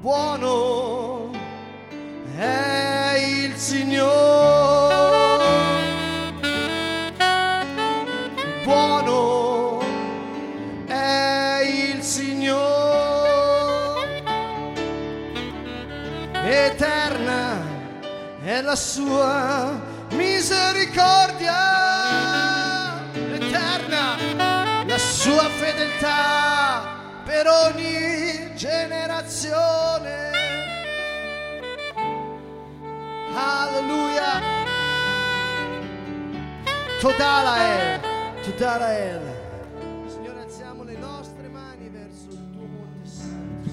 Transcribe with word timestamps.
buono 0.00 1.30
è 2.36 3.16
il 3.18 3.54
Signore. 3.56 4.08
Buono 8.64 9.82
è 10.86 11.60
il 11.62 12.02
Signore. 12.02 12.88
Eterna 16.32 17.62
è 18.42 18.62
la 18.62 18.76
sua 18.76 19.78
misericordia. 20.12 21.52
Eterna 23.12 24.16
la 24.86 24.98
sua 24.98 25.46
fedeltà 25.50 26.88
per 27.24 27.46
ogni 27.46 28.54
generazione. 28.54 29.19
Alleluia. 33.32 34.36
Toda 37.00 37.40
Lael, 37.48 38.00
toda 38.44 38.76
Lael. 38.76 39.24
Signore, 40.12 40.44
alziamo 40.44 40.84
le 40.84 40.96
nostre 41.00 41.48
mani 41.48 41.88
verso 41.88 42.28
il 42.36 42.50
tuo 42.52 42.68
monte 42.68 43.08
santo. 43.08 43.72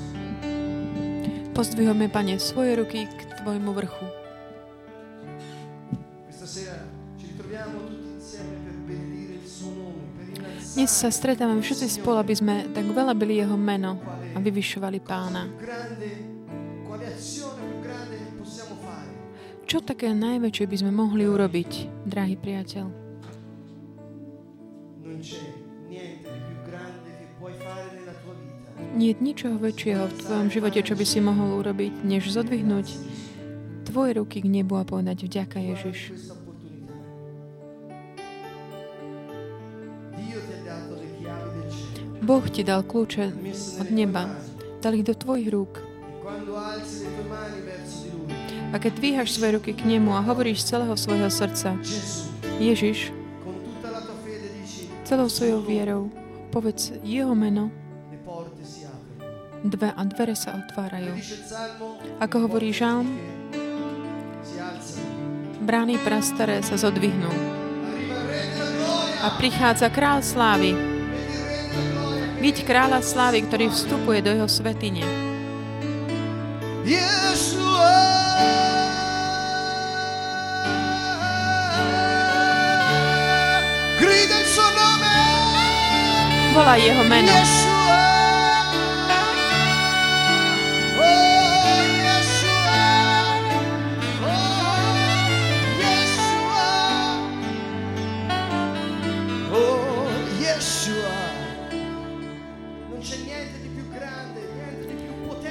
Pozdvihujme, 1.52 2.08
Pane, 2.08 2.40
svoje 2.40 2.80
ruky 2.80 3.04
k 3.04 3.44
Tvojmu 3.44 3.76
vrchu. 3.76 4.08
Dnes 10.78 10.94
sa 10.94 11.12
stretávame 11.12 11.60
všetci 11.60 12.00
spolu, 12.00 12.24
aby 12.24 12.32
sme 12.38 12.72
tak 12.72 12.88
velebili 12.88 13.42
Jeho 13.42 13.58
meno 13.60 14.00
a 14.38 14.40
vyvyšovali 14.40 15.02
Pána. 15.02 15.50
Čo 19.68 19.82
také 19.82 20.14
najväčšie 20.14 20.66
by 20.70 20.78
sme 20.78 20.92
mohli 20.94 21.26
urobiť, 21.26 22.06
drahý 22.06 22.38
priateľ? 22.38 22.86
Nie 28.98 29.10
je 29.14 29.20
ničoho 29.20 29.58
väčšieho 29.58 30.06
v 30.06 30.14
tvojom 30.22 30.48
živote, 30.54 30.80
čo 30.86 30.94
by 30.94 31.06
si 31.06 31.18
mohol 31.18 31.66
urobiť, 31.66 32.06
než 32.06 32.30
zodvihnúť 32.30 32.88
tvoje 33.90 34.22
ruky 34.22 34.46
k 34.46 34.48
nebu 34.48 34.78
a 34.78 34.86
povedať 34.86 35.26
vďaka 35.26 35.58
Ježiš. 35.74 36.14
Boh 42.28 42.44
ti 42.52 42.60
dal 42.60 42.84
kľúče 42.84 43.32
od 43.80 43.88
neba, 43.88 44.28
dal 44.84 45.00
ich 45.00 45.08
do 45.08 45.16
tvojich 45.16 45.48
rúk. 45.48 45.80
A 48.68 48.76
keď 48.76 48.92
dvíhaš 49.00 49.40
svoje 49.40 49.56
ruky 49.56 49.72
k 49.72 49.88
nemu 49.88 50.12
a 50.12 50.20
hovoríš 50.28 50.68
z 50.68 50.76
celého 50.76 50.96
svojho 51.00 51.32
srdca, 51.32 51.80
Ježiš, 52.60 53.16
celou 55.08 55.32
svojou 55.32 55.64
vierou, 55.64 56.12
povedz 56.52 57.00
jeho 57.00 57.32
meno, 57.32 57.72
dve 59.64 59.96
a 59.96 60.02
dvere 60.04 60.36
sa 60.36 60.60
otvárajú. 60.68 61.16
Ako 62.20 62.44
hovorí 62.44 62.76
Žalm, 62.76 63.08
brány 65.64 65.96
prastaré 66.04 66.60
sa 66.60 66.76
zodvihnú. 66.76 67.32
A 69.24 69.32
prichádza 69.40 69.88
král 69.88 70.20
slávy. 70.20 70.97
Vidť 72.38 72.70
kráľa 72.70 73.02
slávy, 73.02 73.42
ktorý 73.50 73.74
vstupuje 73.74 74.22
do 74.22 74.30
jeho 74.30 74.46
svetine. 74.46 75.02
Yeshua. 76.86 77.98
Grida 83.98 84.38
il 84.38 84.48
suo 84.54 84.70
nome. 84.78 85.18
Volá 86.54 86.78
jeho 86.78 87.04
meno. 87.10 87.34
Yeshua. 87.34 87.67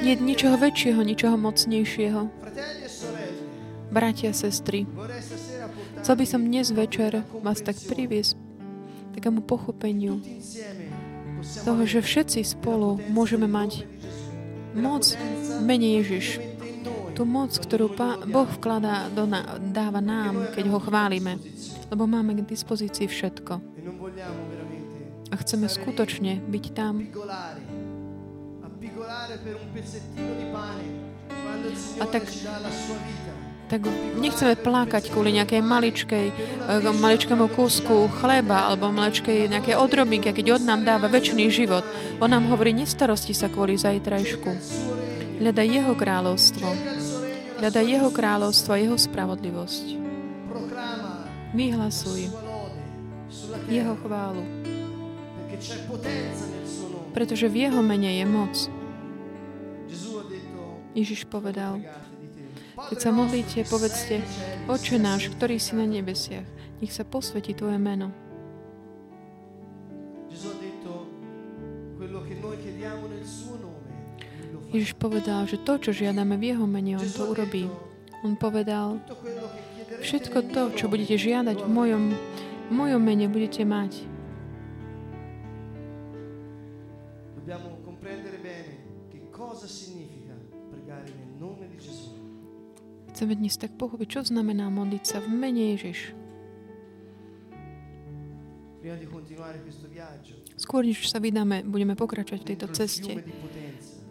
Nie 0.06 0.14
je 0.14 0.22
ničoho 0.22 0.54
väčšieho, 0.54 1.02
ničoho 1.02 1.34
mocnejšieho. 1.34 2.30
Bratia, 3.90 4.30
sestry, 4.30 4.86
chcel 5.98 6.14
by 6.14 6.22
som 6.22 6.46
dnes 6.46 6.70
večer 6.70 7.26
vás 7.42 7.58
tak 7.58 7.74
priviesť 7.74 8.38
takému 9.18 9.42
pochopeniu 9.42 10.22
toho, 11.66 11.82
že 11.82 12.06
všetci 12.06 12.38
spolu 12.46 13.02
môžeme 13.10 13.50
mať 13.50 13.82
moc 14.78 15.10
v 15.18 15.58
mene 15.66 15.98
Ježiš. 15.98 16.38
Tú 17.18 17.26
moc, 17.26 17.50
ktorú 17.58 17.90
Boh 18.30 18.46
vkladá, 18.62 19.10
do 19.10 19.26
na, 19.26 19.58
dáva 19.58 19.98
nám, 19.98 20.54
keď 20.54 20.70
ho 20.70 20.78
chválime. 20.86 21.42
Lebo 21.90 22.06
máme 22.06 22.38
k 22.38 22.46
dispozícii 22.46 23.10
všetko. 23.10 23.58
A 25.26 25.34
chceme 25.34 25.66
skutočne 25.66 26.46
byť 26.46 26.64
tam. 26.78 27.10
Signore 29.86 30.44
tak- 32.12 32.28
Tak 33.66 33.82
nechceme 34.14 34.54
plakať 34.54 35.10
kvôli 35.10 35.34
nejakej 35.34 35.58
maličkej, 35.58 36.26
eh, 36.30 36.86
maličkému 36.86 37.50
kúsku 37.50 38.06
chleba 38.22 38.70
alebo 38.70 38.94
maličkej 38.94 39.50
nejakej 39.50 39.74
odrobinke, 39.74 40.30
keď 40.30 40.54
on 40.54 40.62
nám 40.62 40.86
dáva 40.86 41.10
väčší 41.10 41.50
život. 41.50 41.82
On 42.22 42.30
nám 42.30 42.46
hovorí, 42.46 42.70
nestarosti 42.70 43.34
sa 43.34 43.50
kvôli 43.50 43.74
zajtrajšku. 43.74 44.50
Hľadaj 45.42 45.66
jeho 45.66 45.92
kráľovstvo. 45.98 46.68
Hľadaj 47.58 47.84
jeho 47.90 48.08
kráľovstvo 48.14 48.70
a 48.70 48.78
jeho 48.78 48.94
spravodlivosť. 48.94 49.86
Vyhlasuj 51.56 52.30
jeho 53.66 53.94
chválu, 53.98 54.44
pretože 57.10 57.48
v 57.48 57.66
jeho 57.66 57.80
mene 57.82 58.10
je 58.14 58.26
moc. 58.28 58.54
Ježiš 60.96 61.28
povedal, 61.28 61.84
keď 62.88 62.98
sa 62.98 63.12
modlíte, 63.12 63.68
povedzte, 63.68 64.24
Oče 64.64 64.96
náš, 64.96 65.28
ktorý 65.36 65.60
si 65.60 65.76
na 65.76 65.84
nebesiach, 65.84 66.48
nech 66.80 66.88
sa 66.88 67.04
posvetí 67.04 67.52
Tvoje 67.52 67.76
meno. 67.76 68.16
Ježiš 74.72 74.96
povedal, 74.96 75.44
že 75.44 75.60
to, 75.60 75.76
čo 75.76 75.90
žiadame 75.92 76.40
v 76.40 76.56
jeho 76.56 76.64
mene, 76.64 76.96
on 76.96 77.08
to 77.12 77.28
urobí. 77.28 77.68
On 78.24 78.40
povedal, 78.40 79.04
všetko 80.00 80.38
to, 80.48 80.62
čo 80.80 80.88
budete 80.88 81.20
žiadať 81.20 81.60
v 81.60 81.68
mojom, 81.68 82.04
v 82.68 82.72
mojom 82.72 83.02
mene, 83.04 83.28
budete 83.28 83.68
mať. 83.68 84.15
Chceme 93.16 93.32
dnes 93.32 93.56
tak 93.56 93.72
pochopiť, 93.80 94.08
čo 94.12 94.20
znamená 94.28 94.68
modliť 94.68 95.02
sa 95.08 95.24
v 95.24 95.32
mene 95.32 95.72
Ježiš. 95.72 96.12
Skôr, 100.60 100.84
než 100.84 101.08
sa 101.08 101.16
vydáme, 101.16 101.64
budeme 101.64 101.96
pokračovať 101.96 102.40
v 102.44 102.48
tejto 102.52 102.66
ceste 102.76 103.24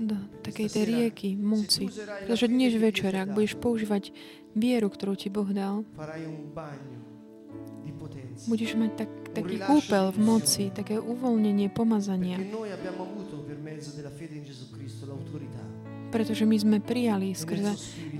do 0.02 0.18
takej 0.42 0.68
tej 0.74 0.84
rieky, 0.90 1.38
moci. 1.38 1.86
Pretože 1.94 2.50
dnes 2.50 2.74
večer, 2.82 3.14
ak 3.14 3.38
budeš 3.38 3.54
používať 3.62 4.10
vieru, 4.58 4.90
ktorú 4.90 5.14
ti 5.14 5.30
Boh 5.30 5.54
dal, 5.54 5.86
budeš 8.50 8.74
mať 8.74 8.92
tak, 9.06 9.10
taký 9.38 9.62
kúpel 9.62 10.18
v 10.18 10.18
moci, 10.18 10.74
také 10.74 10.98
uvoľnenie, 10.98 11.70
pomazania. 11.70 12.42
Pretože 16.08 16.46
my 16.46 16.56
sme 16.56 16.78
prijali 16.80 17.32
e 17.32 17.36
skrze 17.36 17.72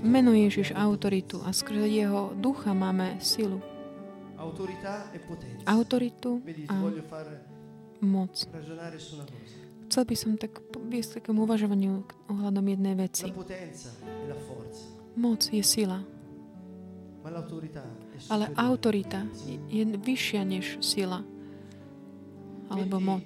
meno 0.02 0.30
Ježiš 0.30 0.72
autoritu 0.72 1.40
a 1.40 1.50
skrze 1.50 1.86
jeho 1.86 2.34
ducha 2.34 2.70
máme 2.70 3.16
silu. 3.18 3.62
e. 4.36 5.64
Autoritu 5.64 6.42
a 6.68 6.74
moc. 8.00 8.34
Chcel 9.86 10.04
by 10.04 10.16
som 10.18 10.36
tak 10.36 10.52
viesť 10.84 11.22
takému 11.22 11.46
uvažovaniu 11.46 12.04
ohľadom 12.28 12.64
jednej 12.66 12.94
veci. 12.98 13.30
Forza, 13.30 14.82
Moc 15.16 15.40
je 15.48 15.64
sila, 15.64 16.04
ale 18.28 18.44
autorita 18.54 19.24
je- 19.72 19.96
vyššia 19.96 20.42
než 20.44 20.76
sila 20.78 21.24
alebo 22.68 23.00
moc. 23.00 23.24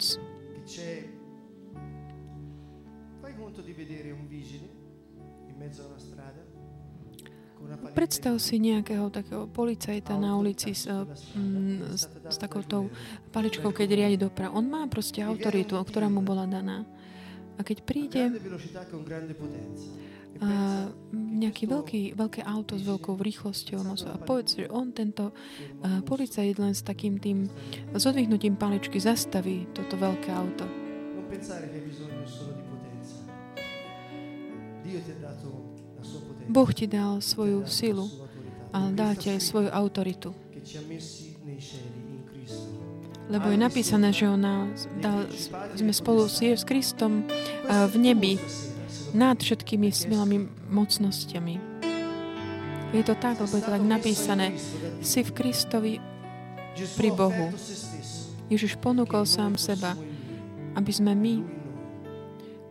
Predstav 7.93 8.41
si 8.41 8.57
nejakého 8.57 9.13
takého 9.13 9.45
policajta 9.45 10.17
na 10.17 10.33
ulici 10.35 10.73
s, 10.73 10.89
eh, 10.89 11.05
mm, 11.37 11.93
s, 11.93 12.09
s 12.09 12.37
takou 12.41 12.65
tou 12.65 12.89
paličkou, 13.31 13.69
keď 13.69 13.89
riadi 13.95 14.17
dopravu. 14.17 14.57
On 14.57 14.65
má 14.65 14.89
proste 14.89 15.21
autoritu, 15.21 15.77
ktorá 15.77 16.09
mu 16.09 16.25
bola 16.25 16.49
daná. 16.49 16.89
A 17.59 17.61
keď 17.61 17.79
príde 17.85 18.23
a, 20.41 20.89
nejaký 21.13 21.69
veľký, 21.69 22.01
veľké 22.17 22.41
auto 22.41 22.81
s 22.81 22.85
veľkou 22.89 23.21
rýchlosťou 23.21 23.85
a 23.85 24.17
povedz, 24.25 24.57
že 24.57 24.73
on 24.73 24.97
tento 24.97 25.37
a, 25.85 26.01
policajt 26.01 26.57
len 26.57 26.73
s 26.73 26.81
takým 26.81 27.21
tým 27.21 27.53
zodvihnutím 27.93 28.57
paličky 28.57 28.97
zastaví 28.97 29.69
toto 29.77 30.01
veľké 30.01 30.31
auto. 30.33 30.65
Boh 36.51 36.71
ti 36.75 36.91
dal 36.91 37.23
svoju 37.23 37.69
silu, 37.71 38.11
ale 38.75 38.95
dá 38.95 39.15
questa 39.15 39.21
ti 39.21 39.27
aj 39.31 39.41
svoju 39.43 39.69
autoritu. 39.71 40.35
Lebo 43.31 43.47
je 43.47 43.59
napísané, 43.63 44.11
že 44.11 44.27
on 44.27 44.43
nás 44.43 44.91
dal, 44.99 45.31
sme 45.79 45.95
spolu 45.95 46.27
s 46.27 46.67
Kristom 46.67 47.23
a, 47.71 47.87
v 47.87 47.95
nebi 48.11 48.33
nad 49.15 49.39
všetkými 49.39 49.95
silami 49.95 50.51
mocnosťami. 50.67 51.55
Je 52.91 53.03
to 53.07 53.15
tak, 53.15 53.39
lebo 53.39 53.55
je 53.55 53.63
to 53.63 53.71
tak 53.71 53.87
napísané. 53.87 54.59
Si 54.99 55.23
v 55.23 55.31
Kristovi, 55.31 55.95
pri 56.99 57.11
Bohu. 57.15 57.55
Ježiš 58.51 58.75
ponúkol 58.83 59.23
sám 59.29 59.55
seba, 59.55 59.95
aby 60.75 60.91
sme 60.91 61.15
my 61.15 61.35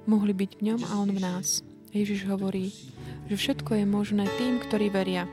mohli 0.09 0.33
byť 0.35 0.51
v 0.59 0.61
ňom 0.71 0.81
a 0.87 0.93
on 0.99 1.09
v 1.13 1.19
nás. 1.23 1.63
Ježiš 1.89 2.29
hovorí, 2.29 2.69
že 3.25 3.35
všetko 3.35 3.81
je 3.81 3.85
možné 3.89 4.25
tým, 4.37 4.61
ktorí 4.61 4.93
veria. 4.93 5.25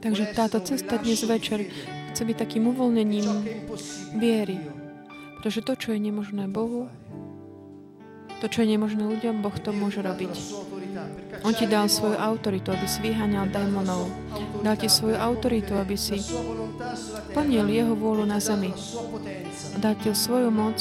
Takže 0.00 0.24
táto 0.32 0.58
cesta 0.64 0.96
dnes 0.96 1.20
večer 1.24 1.68
chce 2.12 2.22
byť 2.24 2.36
takým 2.36 2.72
uvoľnením 2.72 3.28
viery. 4.16 4.56
Pretože 5.40 5.60
to, 5.60 5.72
čo 5.76 5.88
je 5.92 6.00
nemožné 6.00 6.48
Bohu, 6.48 6.88
to, 8.40 8.46
čo 8.48 8.64
je 8.64 8.72
nemožné 8.76 9.04
ľuďom, 9.04 9.40
Boh 9.40 9.56
to 9.56 9.72
môže 9.72 10.00
robiť. 10.00 10.32
On 11.44 11.52
ti 11.52 11.68
dal 11.68 11.88
svoju 11.92 12.16
autoritu, 12.16 12.72
aby 12.72 12.88
si 12.88 13.04
vyháňal 13.04 13.52
démonov. 13.52 14.08
Dal 14.64 14.76
ti 14.80 14.88
svoju 14.88 15.16
autoritu, 15.16 15.76
aby 15.76 15.96
si 15.96 16.20
plnil 17.36 17.68
jeho 17.68 17.92
vôľu 17.92 18.24
na 18.24 18.40
zemi. 18.40 18.72
A 19.72 19.76
dal 19.76 19.96
ti 20.00 20.08
svoju 20.12 20.48
moc, 20.48 20.76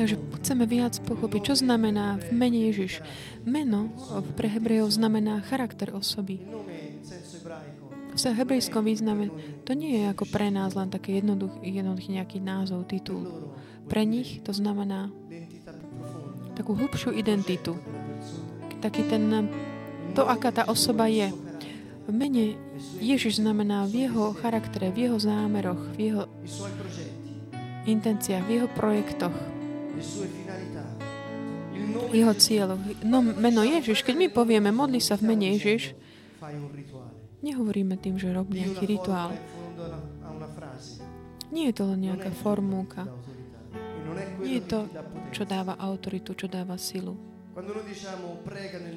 Takže 0.00 0.16
chceme 0.40 0.64
viac 0.64 0.96
pochopiť, 1.04 1.52
čo 1.52 1.54
znamená 1.60 2.16
v 2.16 2.32
mene 2.32 2.72
Ježiš. 2.72 3.04
Meno 3.44 3.92
pre 4.32 4.48
Hebrejov 4.48 4.96
znamená 4.96 5.44
charakter 5.44 5.92
osoby. 5.92 6.40
V 8.16 8.16
hebrejskom 8.16 8.80
význame 8.80 9.28
to 9.68 9.76
nie 9.76 10.00
je 10.00 10.04
ako 10.08 10.24
pre 10.24 10.48
nás 10.48 10.72
len 10.72 10.88
také 10.88 11.20
jednoduch, 11.20 11.52
jednoduchý 11.60 12.16
nejaký 12.16 12.40
názov, 12.40 12.88
titul. 12.88 13.52
Pre 13.92 14.00
nich 14.08 14.40
to 14.40 14.56
znamená 14.56 15.12
takú 16.56 16.72
hlubšiu 16.80 17.12
identitu. 17.12 17.76
Taký 18.80 19.04
ten, 19.04 19.52
to, 20.16 20.24
aká 20.24 20.48
tá 20.48 20.64
osoba 20.64 21.12
je. 21.12 21.28
V 22.08 22.12
mene 22.16 22.56
Ježiš 23.04 23.36
znamená 23.36 23.84
v 23.84 24.08
jeho 24.08 24.32
charaktere, 24.32 24.88
v 24.96 25.12
jeho 25.12 25.20
zámeroch, 25.20 25.92
v 25.92 26.08
jeho 26.08 26.24
intenciách, 27.84 28.48
v 28.48 28.50
jeho 28.64 28.68
projektoch, 28.72 29.49
jeho 32.10 32.34
cieľoch. 32.34 32.80
No, 33.06 33.22
meno 33.22 33.62
Ježiš, 33.62 34.02
keď 34.02 34.14
my 34.16 34.26
povieme 34.30 34.70
modli 34.74 34.98
sa 34.98 35.14
v 35.14 35.34
mene 35.34 35.54
Ježiš, 35.56 35.94
nehovoríme 37.40 37.96
tým, 37.96 38.18
že 38.18 38.34
rob 38.34 38.50
nejaký 38.50 38.84
rituál. 38.86 39.34
Nie 41.50 41.70
je 41.70 41.74
to 41.74 41.84
len 41.90 42.10
nejaká 42.10 42.30
formulka. 42.30 43.10
Nie 44.42 44.62
je 44.62 44.64
to, 44.66 44.80
čo 45.30 45.42
dáva 45.46 45.78
autoritu, 45.78 46.34
čo 46.34 46.46
dáva 46.50 46.78
silu. 46.78 47.14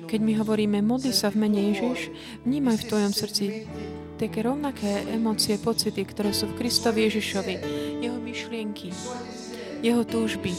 Keď 0.07 0.21
my 0.21 0.33
hovoríme 0.39 0.79
modli 0.85 1.11
sa 1.11 1.33
v 1.33 1.49
mene 1.49 1.73
Ježiš, 1.73 2.13
vnímaj 2.45 2.85
v 2.85 2.87
tvojom 2.87 3.13
srdci 3.13 3.45
také 4.21 4.45
rovnaké 4.45 5.09
emócie, 5.09 5.57
pocity, 5.57 6.05
ktoré 6.05 6.31
sú 6.31 6.47
v 6.53 6.63
Kristovi 6.63 7.09
Ježišovi. 7.09 7.55
Jeho 7.99 8.17
myšlienky, 8.21 8.93
jeho 9.83 10.07
túžby, 10.07 10.55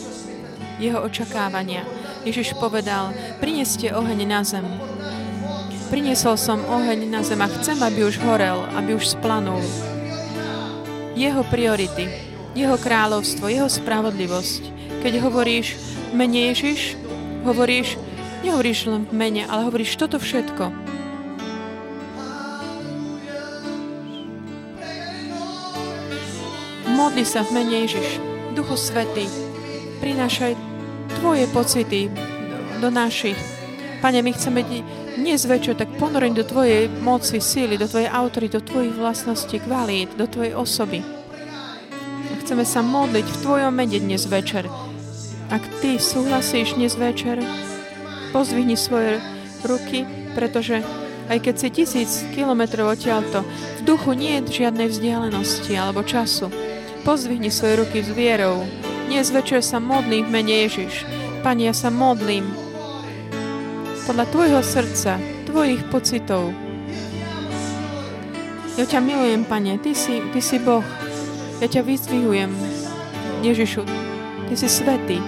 jeho 0.77 1.01
očakávania. 1.01 1.89
Ježiš 2.29 2.53
povedal, 2.61 3.17
prineste 3.41 3.89
oheň 3.89 4.21
na 4.29 4.45
zem. 4.45 4.69
Priniesol 5.89 6.37
som 6.37 6.61
oheň 6.61 7.09
na 7.09 7.25
zem 7.25 7.41
a 7.41 7.49
chcem, 7.49 7.81
aby 7.81 8.05
už 8.05 8.21
horel, 8.21 8.61
aby 8.77 8.93
už 8.93 9.17
splanul. 9.17 9.65
Jeho 11.17 11.41
priority, 11.49 12.05
jeho 12.53 12.77
kráľovstvo, 12.77 13.49
jeho 13.49 13.69
spravodlivosť. 13.69 14.63
Keď 15.01 15.13
hovoríš 15.25 15.81
mene 16.13 16.53
Ježiš, 16.53 17.01
hovoríš, 17.49 17.97
nehovoríš 18.45 18.89
len 18.93 19.09
v 19.09 19.13
mene, 19.13 19.43
ale 19.49 19.69
hovoríš 19.69 19.97
toto 19.97 20.21
všetko. 20.21 20.69
Modli 26.95 27.25
sa 27.27 27.45
v 27.45 27.51
mene 27.53 27.85
Ježiš. 27.85 28.34
Duchu 28.55 28.79
Svetý, 28.79 29.27
prinášaj 29.99 30.55
Tvoje 31.19 31.51
pocity 31.51 32.07
do 32.79 32.87
našich. 32.87 33.35
Pane, 33.99 34.23
my 34.23 34.31
chceme 34.31 34.63
ti 34.63 34.79
dnes 35.19 35.43
večer 35.43 35.75
tak 35.75 35.91
ponoriť 35.99 36.33
do 36.39 36.47
Tvojej 36.47 36.87
moci, 37.03 37.43
síly, 37.43 37.75
do 37.75 37.91
Tvojej 37.91 38.07
autority, 38.07 38.55
do 38.55 38.63
Tvojich 38.63 38.95
vlastností, 38.95 39.59
kvalít, 39.59 40.15
do 40.15 40.31
Tvojej 40.31 40.55
osoby. 40.55 41.03
A 42.31 42.35
chceme 42.47 42.63
sa 42.63 42.79
modliť 42.79 43.27
v 43.27 43.41
Tvojom 43.43 43.75
mene 43.75 43.99
dnes 43.99 44.23
večer. 44.31 44.71
Ak 45.51 45.67
Ty 45.83 45.99
súhlasíš 45.99 46.79
dnes 46.79 46.95
večer, 46.95 47.43
pozvihni 48.31 48.79
svoje 48.79 49.19
ruky, 49.67 50.07
pretože 50.39 50.79
aj 51.27 51.43
keď 51.43 51.55
si 51.59 51.69
tisíc 51.75 52.11
kilometrov 52.39 52.95
odtiaľto, 52.95 53.43
v 53.43 53.81
duchu 53.83 54.15
nie 54.15 54.39
je 54.39 54.63
žiadnej 54.63 54.95
vzdialenosti 54.95 55.75
alebo 55.75 56.07
času. 56.07 56.64
Pozdvihni 57.05 57.53
svoje 57.53 57.85
ruky 57.85 58.01
s 58.01 58.09
vierou. 58.17 58.65
Dnes 59.13 59.29
večer 59.29 59.61
sa 59.61 59.77
modlím 59.77 60.25
v 60.25 60.41
mene 60.41 60.65
Ježiš. 60.65 61.05
Pane, 61.45 61.69
ja 61.69 61.77
sa 61.77 61.93
modlím 61.93 62.49
podľa 64.09 64.25
Tvojho 64.33 64.61
srdca, 64.65 65.21
Tvojich 65.45 65.85
pocitov. 65.93 66.57
Ja 68.81 68.89
ťa 68.89 69.05
milujem, 69.05 69.45
Pane, 69.45 69.77
Ty 69.85 69.93
si, 69.93 70.25
ty 70.33 70.41
si 70.41 70.57
Boh. 70.57 70.81
Ja 71.61 71.69
ťa 71.69 71.85
vyzdvihujem, 71.85 72.49
Ježišu. 73.45 73.85
Ty 74.49 74.55
si 74.57 74.69
svetý. 74.73 75.21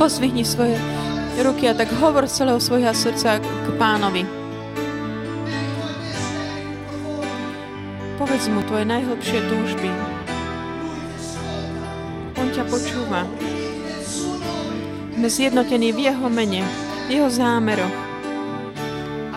Pozvihni 0.00 0.48
svoje 0.48 0.80
ruky 1.44 1.68
a 1.68 1.76
tak 1.76 1.92
hovor 2.00 2.24
celého 2.24 2.56
svojho 2.56 2.88
srdca 2.96 3.36
k 3.36 3.66
pánovi. 3.76 4.37
Povedz 8.38 8.54
mu 8.54 8.62
tvoje 8.62 8.86
najhlbšie 8.86 9.50
túžby. 9.50 9.90
On 12.38 12.46
ťa 12.54 12.70
počúva. 12.70 13.26
Sme 15.10 15.26
zjednotení 15.26 15.90
v 15.90 16.06
jeho 16.06 16.30
mene, 16.30 16.62
v 17.10 17.18
jeho 17.18 17.26
zámeroch. 17.34 17.90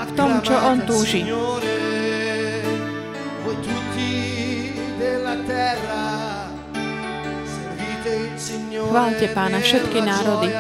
v 0.06 0.12
tom, 0.14 0.38
čo 0.46 0.54
on 0.54 0.86
túži. 0.86 1.26
Chváľte 8.86 9.28
Pána, 9.34 9.66
všetky 9.66 9.98
národy. 9.98 10.54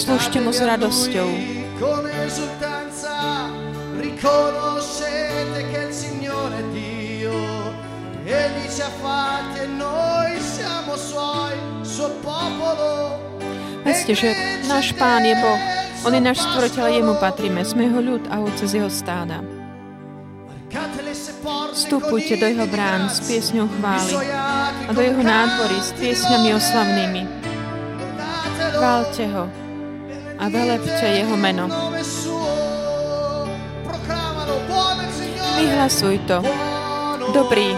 Slúžte 0.00 0.40
mu 0.40 0.48
s 0.48 0.64
radosťou. 0.64 1.28
Con 1.76 2.08
esultanza 2.08 3.52
riconoscete 4.00 4.67
Vedzte, 14.08 14.24
že 14.24 14.40
náš 14.72 14.96
Pán 14.96 15.20
je 15.20 15.36
Boh. 15.36 15.60
On 16.08 16.12
je 16.16 16.22
náš 16.24 16.40
stvoriteľ 16.40 16.80
a 16.80 16.96
jemu 16.96 17.14
patríme. 17.20 17.60
Sme 17.60 17.92
jeho 17.92 18.00
ľud 18.00 18.24
a 18.32 18.40
ovce 18.40 18.64
z 18.64 18.80
jeho 18.80 18.88
stáda. 18.88 19.44
Vstupujte 21.76 22.40
do 22.40 22.48
jeho 22.48 22.64
brán 22.72 23.12
s 23.12 23.20
piesňou 23.28 23.68
chvály 23.68 24.32
a 24.88 24.90
do 24.96 25.04
jeho 25.04 25.20
nádvory 25.20 25.76
s 25.84 25.92
piesňami 26.00 26.56
oslavnými. 26.56 27.22
Chváľte 28.80 29.24
ho. 29.28 29.44
a 30.40 30.44
velepte 30.48 31.04
jeho 31.04 31.36
meno. 31.36 31.68
Vyhlasuj 35.60 36.16
to. 36.24 36.40
Dobrý, 37.36 37.76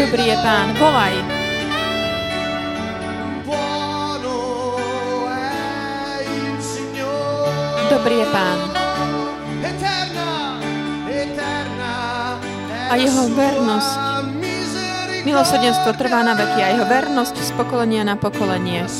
dobrý 0.00 0.24
je 0.32 0.36
Pán. 0.40 0.72
Volaj. 0.80 1.41
Dobrý 8.02 8.18
je 8.18 8.28
Pán. 8.34 8.58
A 12.90 12.98
jeho 12.98 13.30
vernosť, 13.30 13.94
milosrdenstvo 15.22 15.94
trvá 15.94 16.26
na 16.26 16.34
veky 16.34 16.66
a 16.66 16.68
jeho 16.74 16.82
vernosť 16.82 17.38
z 17.38 17.50
pokolenia 17.54 18.02
na 18.02 18.18
pokolenie. 18.18 18.90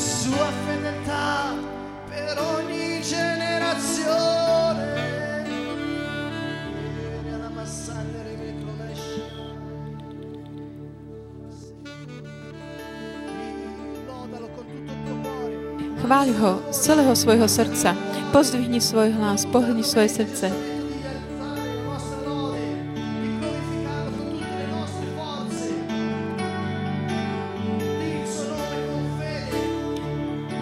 Chváľ 16.07 16.27
ho 16.39 16.51
z 16.71 16.77
celého 16.79 17.11
svojho 17.19 17.51
srdca. 17.51 18.12
Pozdvihni 18.33 18.81
svoj 18.81 19.13
hlas, 19.13 19.45
pohni 19.45 19.85
svoje 19.85 20.09
srdce. 20.09 20.49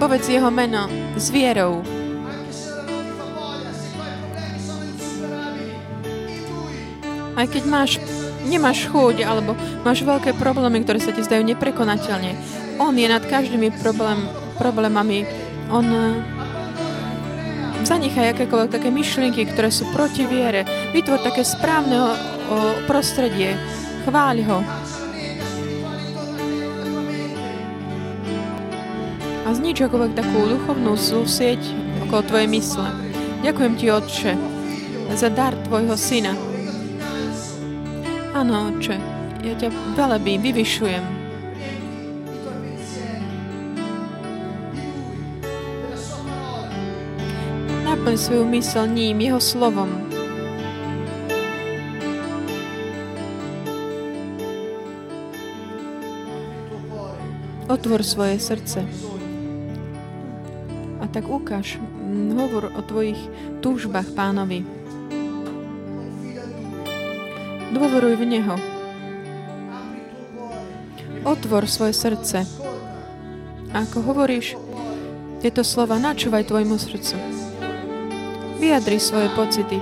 Povedz 0.04 0.28
jeho 0.28 0.52
meno 0.52 0.92
s 1.16 1.32
vierou. 1.32 1.80
Aj 7.40 7.48
keď 7.48 7.64
máš, 7.72 8.04
nemáš 8.52 8.92
chuť, 8.92 9.24
alebo 9.24 9.56
máš 9.88 10.04
veľké 10.04 10.36
problémy, 10.36 10.84
ktoré 10.84 11.00
sa 11.00 11.16
ti 11.16 11.24
zdajú 11.24 11.48
neprekonateľne. 11.48 12.36
On 12.84 12.92
je 12.92 13.08
nad 13.08 13.24
každými 13.24 13.72
problém, 13.80 14.28
problémami. 14.60 15.24
On 15.72 15.88
zanechaj 17.88 18.34
akékoľvek 18.38 18.72
také 18.74 18.90
myšlienky, 18.94 19.46
ktoré 19.50 19.70
sú 19.74 19.86
proti 19.94 20.26
viere. 20.26 20.66
Vytvor 20.94 21.22
také 21.22 21.46
správne 21.46 22.16
prostredie. 22.86 23.56
Chváľ 24.04 24.38
ho. 24.50 24.60
A 29.46 29.50
znič 29.54 29.84
akoľvek 29.84 30.16
takú 30.16 30.40
duchovnú 30.48 30.96
súsieť 30.96 31.60
okolo 32.08 32.22
tvojej 32.26 32.50
mysle. 32.50 32.88
Ďakujem 33.46 33.74
ti, 33.78 33.86
Otče, 33.92 34.32
za 35.18 35.30
dar 35.30 35.54
tvojho 35.68 35.94
syna. 36.00 36.34
Áno, 38.32 38.74
Otče, 38.74 38.96
ja 39.44 39.54
ťa 39.60 39.70
velebím, 39.98 40.40
vyvyšujem. 40.42 41.21
Naplň 48.02 48.18
svoju 48.18 48.46
mysl 48.50 48.88
ním, 48.90 49.22
jeho 49.22 49.38
slovom. 49.38 49.86
Otvor 57.70 58.02
svoje 58.02 58.42
srdce. 58.42 58.90
A 60.98 61.06
tak 61.14 61.30
ukáž, 61.30 61.78
hovor 62.34 62.74
o 62.74 62.82
tvojich 62.82 63.22
túžbách 63.62 64.18
pánovi. 64.18 64.66
Dôveruj 67.70 68.18
v 68.18 68.24
Neho. 68.26 68.58
Otvor 71.22 71.70
svoje 71.70 71.94
srdce. 71.94 72.50
A 73.70 73.86
ako 73.86 74.10
hovoríš 74.10 74.58
tieto 75.46 75.62
slova, 75.62 76.02
načúvaj 76.02 76.50
tvojmu 76.50 76.82
srdcu. 76.82 77.41
Vyjadri 78.62 79.02
svoje 79.02 79.26
pocity. 79.34 79.82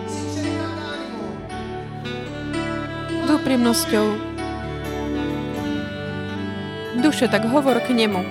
S 3.12 3.28
úprimnosťou 3.28 4.30
duše, 7.00 7.28
tak 7.32 7.48
hovor 7.48 7.80
k 7.84 7.96
nemu. 7.96 8.22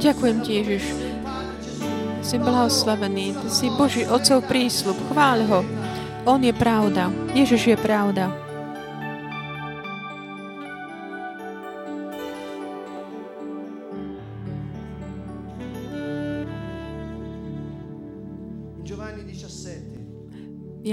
Ďakujem 0.00 0.36
ti, 0.40 0.50
Ježiš. 0.64 0.84
Si 2.24 2.36
blahoslavený, 2.40 3.36
ty 3.36 3.48
si 3.52 3.66
Boží 3.76 4.08
Otcov 4.08 4.48
prísľub, 4.48 4.96
chváľ 5.12 5.38
ho. 5.48 5.60
On 6.24 6.40
je 6.40 6.52
pravda, 6.56 7.12
Ježiš 7.36 7.72
je 7.72 7.76
pravda. 7.76 8.39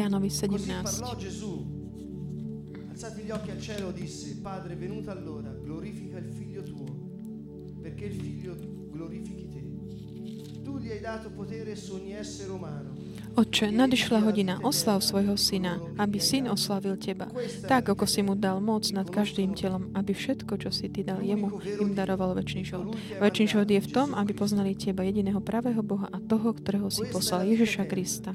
Jánovi 0.07 0.29
così 0.29 0.47
17. 0.47 1.01
parlò 1.01 1.15
Gesù. 1.17 1.75
Alzati 2.89 3.21
gli 3.23 3.29
occhi 3.29 3.51
al 3.51 3.59
cielo 3.59 3.91
disse, 3.91 4.37
Padre, 4.37 4.75
venuta 4.75 5.13
l'ora, 5.13 5.51
glorifica 5.51 6.17
il 6.17 6.31
figlio 6.31 6.63
tuo, 6.63 6.85
perché 7.81 8.05
il 8.05 8.13
figlio 8.15 8.55
glorifichi 8.89 9.49
te. 9.49 10.63
Tu 10.63 10.79
gli 10.79 10.89
hai 10.91 11.01
dato 11.01 11.29
potere 11.29 11.75
su 11.75 11.95
ogni 11.95 12.13
essere 12.13 12.51
umano. 12.51 12.95
Otče, 13.35 13.71
nadišla 13.71 14.19
hodina, 14.25 14.57
oslav 14.63 15.01
svojho 15.05 15.37
syna, 15.37 15.77
aby 16.01 16.17
syn 16.17 16.47
oslavil 16.49 16.97
teba, 16.97 17.27
tak 17.67 17.85
ako 17.89 18.09
si 18.09 18.25
mu 18.25 18.33
dal 18.33 18.57
moc 18.57 18.89
nad 18.89 19.05
každým 19.05 19.53
telom, 19.53 19.93
aby 19.93 20.15
všetko, 20.15 20.57
čo 20.57 20.73
si 20.73 20.89
ty 20.89 21.05
dal 21.05 21.21
jemu, 21.21 21.53
im 21.61 21.93
daroval 21.93 22.33
väčší 22.33 22.65
život. 22.65 22.97
Väčší 23.21 23.45
život 23.45 23.69
je 23.69 23.77
v 23.77 23.89
tom, 23.93 24.17
aby 24.17 24.33
poznali 24.33 24.73
teba, 24.73 25.05
jediného 25.05 25.37
pravého 25.37 25.85
Boha 25.85 26.09
a 26.09 26.17
toho, 26.17 26.49
ktorého 26.49 26.89
si 26.89 27.05
poslal, 27.13 27.45
Ježiša 27.45 27.85
Krista. 27.85 28.33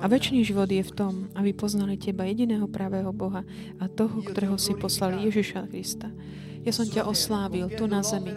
A 0.00 0.08
väčší 0.08 0.40
život 0.40 0.72
je 0.72 0.80
v 0.80 0.92
tom, 0.96 1.28
aby 1.36 1.52
poznali 1.52 2.00
teba, 2.00 2.24
jediného 2.24 2.64
pravého 2.64 3.12
Boha 3.12 3.44
a 3.76 3.84
toho, 3.84 4.24
ktorého 4.24 4.56
si 4.56 4.72
poslal, 4.72 5.20
Ježiša 5.20 5.68
Krista. 5.68 6.08
Ja 6.64 6.72
som 6.72 6.88
ťa 6.88 7.04
oslávil 7.04 7.68
tu 7.76 7.84
na 7.84 8.00
zemi. 8.00 8.32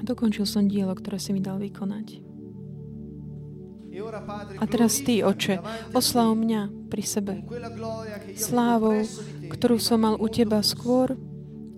Dokončil 0.00 0.44
som 0.44 0.68
dielo, 0.68 0.92
ktoré 0.96 1.16
si 1.20 1.32
mi 1.32 1.40
dal 1.40 1.60
vykonať. 1.60 2.30
E 3.90 4.00
A 4.60 4.64
teraz 4.70 5.02
Ty, 5.02 5.28
Oče, 5.28 5.60
oslav 5.92 6.32
mňa 6.38 6.88
pri 6.88 7.02
sebe 7.04 7.32
slávou, 8.38 9.02
ktorú 9.50 9.76
som 9.76 10.04
mal 10.04 10.14
u 10.16 10.28
Teba 10.30 10.64
skôr, 10.64 11.18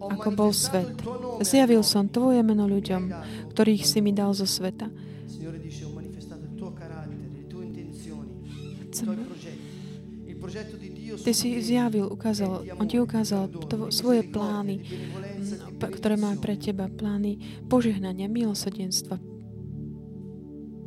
ako 0.03 0.29
bol 0.35 0.51
svet. 0.51 1.03
Zjavil 1.43 1.83
som 1.87 2.11
Tvoje 2.11 2.43
meno 2.43 2.67
ľuďom, 2.67 3.11
ktorých 3.55 3.83
si 3.87 3.99
mi 4.03 4.11
dal 4.11 4.35
zo 4.35 4.47
sveta. 4.47 4.91
Dio 10.93 11.17
Ty 11.17 11.33
si 11.35 11.63
zjavil, 11.63 12.11
ukázal, 12.11 12.67
on 12.77 12.87
ti 12.91 13.01
ukázal 13.01 13.49
tvo, 13.49 13.89
svoje 13.95 14.27
plány, 14.27 14.83
mm, 14.83 15.81
ktoré 15.81 16.19
má 16.19 16.35
pre 16.37 16.59
teba, 16.59 16.91
plány 16.91 17.39
požehnania, 17.71 18.27
milosrdenstva. 18.29 19.17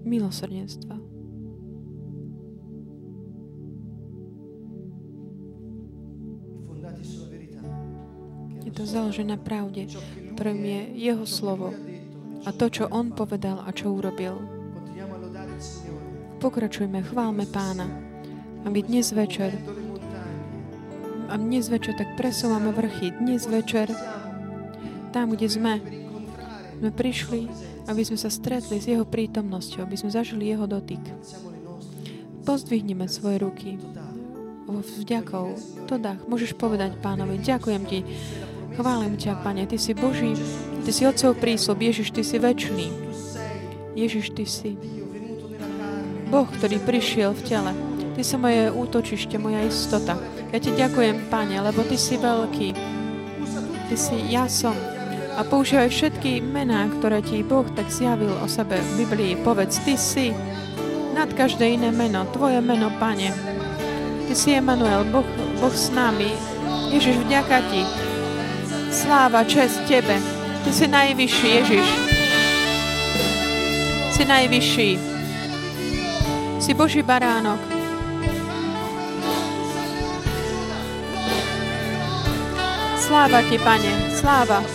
Milosrdenstva. 0.05 0.95
Je 8.65 8.71
to 8.73 8.83
založené 8.83 9.33
na 9.33 9.39
pravde, 9.39 9.87
ktorým 10.35 10.61
je 10.61 10.81
jeho 10.99 11.25
slovo 11.25 11.71
a 12.45 12.49
to, 12.53 12.69
čo 12.69 12.85
on 12.91 13.15
povedal 13.15 13.63
a 13.65 13.73
čo 13.73 13.93
urobil. 13.93 14.37
Pokračujme, 16.45 17.01
chválme 17.01 17.49
pána. 17.49 17.89
Aby 18.69 18.85
dnes 18.85 19.09
večer, 19.09 19.49
a 21.25 21.41
dnes 21.41 21.73
večer 21.73 21.97
tak 21.97 22.13
presúvame 22.21 22.69
vrchy. 22.69 23.17
Dnes 23.17 23.49
večer, 23.49 23.89
tam, 25.09 25.33
kde 25.33 25.49
sme, 25.49 25.81
sme 26.77 26.93
prišli, 26.93 27.49
aby 27.89 28.05
sme 28.05 28.21
sa 28.21 28.29
stretli 28.29 28.77
s 28.77 28.85
jeho 28.85 29.09
prítomnosťou, 29.09 29.89
aby 29.89 29.97
sme 29.97 30.13
zažili 30.13 30.53
jeho 30.53 30.69
dotyk. 30.69 31.01
Pozdvihneme 32.45 33.09
svoje 33.09 33.41
ruky 33.41 33.81
vo 34.69 34.85
vďakou. 34.85 35.57
To 35.89 35.97
dách, 35.97 36.29
môžeš 36.29 36.53
povedať 36.61 36.93
pánovi, 37.01 37.41
ďakujem 37.41 37.83
ti, 37.89 38.05
chválim 38.77 39.17
ťa, 39.17 39.41
pane, 39.41 39.65
ty 39.65 39.81
si 39.81 39.97
Boží, 39.97 40.37
ty 40.85 40.93
si 40.93 41.09
Otcov 41.09 41.41
prísľub, 41.41 41.81
Ježiš, 41.81 42.13
ty 42.13 42.21
si 42.21 42.37
väčší. 42.37 42.85
Ježiš, 43.97 44.29
ty 44.37 44.45
si 44.45 44.77
Boh, 46.35 46.51
ktorý 46.51 46.83
prišiel 46.83 47.31
v 47.31 47.47
tele. 47.47 47.71
Ty 48.11 48.21
si 48.27 48.35
moje 48.35 48.67
útočište, 48.67 49.39
moja 49.39 49.63
istota. 49.63 50.19
Ja 50.51 50.59
ti 50.59 50.75
ďakujem, 50.75 51.31
Pane, 51.31 51.63
lebo 51.63 51.79
Ty 51.87 51.95
si 51.95 52.19
veľký. 52.19 52.75
Ty 53.87 53.95
si 53.95 54.19
ja 54.27 54.43
som. 54.51 54.75
A 55.39 55.47
používaj 55.47 55.87
všetky 55.87 56.43
mená, 56.43 56.91
ktoré 56.99 57.23
ti 57.23 57.39
Boh 57.39 57.63
tak 57.71 57.87
zjavil 57.87 58.35
o 58.43 58.51
sebe 58.51 58.75
v 58.75 59.07
Biblii. 59.07 59.39
Povedz, 59.47 59.79
Ty 59.87 59.95
si 59.95 60.35
nad 61.15 61.31
každé 61.31 61.79
iné 61.79 61.95
meno, 61.95 62.27
Tvoje 62.35 62.59
meno, 62.59 62.91
Pane. 62.99 63.31
Ty 64.27 64.33
si 64.35 64.59
Emanuel, 64.59 65.07
boh, 65.07 65.27
boh 65.63 65.71
s 65.71 65.87
nami. 65.87 66.35
Ježiš, 66.91 67.15
vďaka 67.31 67.63
Ti. 67.71 67.81
Sláva, 68.91 69.47
čest 69.47 69.87
Tebe. 69.87 70.19
Ty 70.67 70.69
si 70.75 70.83
najvyšší, 70.83 71.47
Ježiš. 71.63 71.87
Si 74.11 74.23
najvyšší. 74.27 75.14
Si 76.65 76.73
Boží 76.73 77.05
baránok. 77.05 77.61
Sláva 82.97 83.45
Ti, 83.45 83.57
Pane, 83.61 83.93
sláva. 84.09 84.65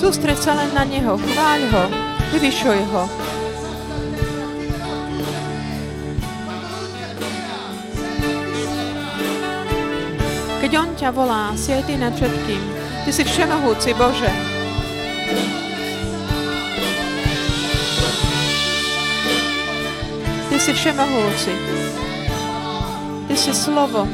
Sústreď 0.00 0.40
sa 0.40 0.56
len 0.56 0.72
na 0.72 0.88
Neho, 0.88 1.20
chváľ 1.20 1.60
Ho, 1.76 1.84
vyvyšuj 2.32 2.80
Ho. 2.88 3.04
Keď 10.64 10.72
On 10.72 10.88
ťa 10.96 11.12
volá, 11.12 11.52
si 11.52 11.76
aj 11.76 11.84
Ty 11.84 12.00
nad 12.00 12.16
všetkým. 12.16 12.62
Ty 13.04 13.10
si 13.12 13.22
všemohúci, 13.28 13.92
Bože. 13.92 14.32
Ty 20.52 20.60
si 20.60 20.72
všemohúci. 20.76 21.52
Ty 23.24 23.34
si 23.40 23.56
slovo. 23.56 24.04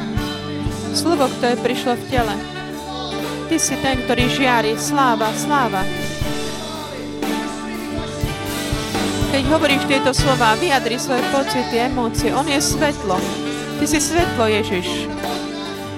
Slovo, 0.95 1.27
ktoré 1.27 1.59
prišlo 1.59 1.99
v 1.99 2.05
tele. 2.15 2.35
Ty 3.51 3.57
si 3.59 3.75
ten, 3.83 3.99
ktorý 4.07 4.31
žiari. 4.31 4.79
Sláva, 4.79 5.35
sláva. 5.35 5.83
Keď 9.35 9.43
hovoríš 9.51 9.83
tieto 9.91 10.15
slova, 10.15 10.55
vyjadri 10.63 11.03
svoje 11.03 11.27
pocity, 11.35 11.75
emócie. 11.75 12.31
On 12.31 12.47
je 12.47 12.63
svetlo. 12.63 13.19
Ty 13.83 13.85
si 13.91 13.99
svetlo, 13.99 14.47
Ježiš, 14.47 15.11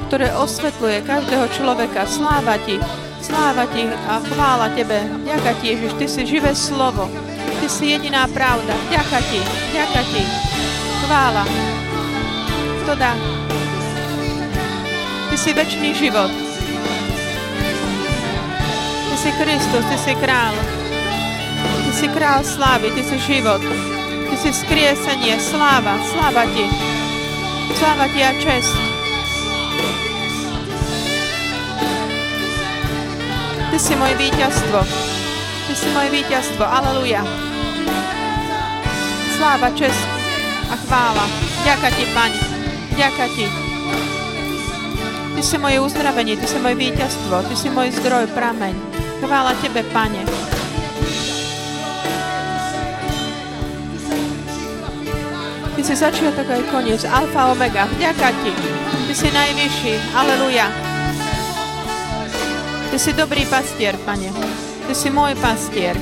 ktoré 0.09 0.33
osvetľuje 0.41 1.05
každého 1.05 1.53
človeka. 1.53 2.09
Sláva 2.09 2.57
ti, 2.65 2.81
sláva 3.21 3.69
ti 3.77 3.85
a 3.93 4.25
chvála 4.25 4.73
tebe. 4.73 5.05
Ďaká 5.21 5.53
ti, 5.61 5.77
Ježiš, 5.77 5.93
ty 6.01 6.07
si 6.09 6.25
živé 6.25 6.57
slovo. 6.57 7.13
Ty 7.61 7.67
si 7.69 7.93
jediná 7.93 8.25
pravda. 8.33 8.73
Ďaká 8.89 9.21
ti, 9.29 9.41
ďaká 9.77 10.03
ti. 10.09 10.23
Chvála. 11.05 11.45
Kto 12.83 12.93
dá? 12.97 13.13
Ty 15.31 15.37
si 15.39 15.51
väčší 15.53 15.95
život 15.95 16.51
si 19.21 19.33
Kristus, 19.37 19.85
Ty 19.85 19.99
si 20.01 20.15
král. 20.17 20.57
Ty 21.85 21.93
si 21.93 22.09
král 22.09 22.41
slávy, 22.41 22.89
Ty 22.97 23.05
si 23.05 23.19
život. 23.21 23.61
Ty 24.31 24.37
si 24.41 24.49
vzkriesenie, 24.49 25.37
sláva, 25.37 26.01
sláva 26.09 26.49
Ti. 26.49 26.65
Sláva 27.77 28.09
Ti 28.09 28.21
a 28.25 28.33
čest. 28.41 28.73
Ty 33.69 33.77
si 33.77 33.93
moje 34.01 34.17
víťazstvo. 34.17 34.81
Ty 35.69 35.73
si 35.77 35.89
moje 35.93 36.09
víťazstvo. 36.17 36.65
Aleluja. 36.65 37.50
Sláva, 39.41 39.73
čest 39.73 40.05
a 40.69 40.77
chvála. 40.77 41.25
Ďaká 41.65 41.89
Ti, 41.97 42.05
Pani. 42.13 42.41
Ďaká 42.93 43.25
Ti. 43.33 43.49
Ty 45.33 45.41
si 45.41 45.57
moje 45.57 45.81
uzdravenie, 45.81 46.37
Ty 46.37 46.45
si 46.45 46.61
moje 46.61 46.77
víťazstvo, 46.77 47.49
Ty 47.49 47.55
si 47.57 47.73
môj 47.73 47.89
zdroj, 47.89 48.29
prameň. 48.37 48.77
Chvála 49.25 49.57
Tebe, 49.65 49.81
Pane. 49.97 50.29
Ty 55.73 55.81
si 55.89 55.95
začiatok 55.97 56.45
aj 56.45 56.63
koniec, 56.69 57.01
alfa, 57.09 57.49
omega. 57.49 57.89
Vďaka 57.97 58.37
Ti. 58.45 58.53
Ty 59.09 59.13
si 59.17 59.29
najvyšší. 59.33 60.21
Aleluja. 60.21 60.69
Ty 62.93 62.97
si 63.01 63.17
dobrý 63.17 63.49
pastier, 63.49 63.97
Pane. 64.05 64.37
Ty 64.85 64.93
si 64.93 65.09
môj 65.09 65.33
pastier. 65.41 65.97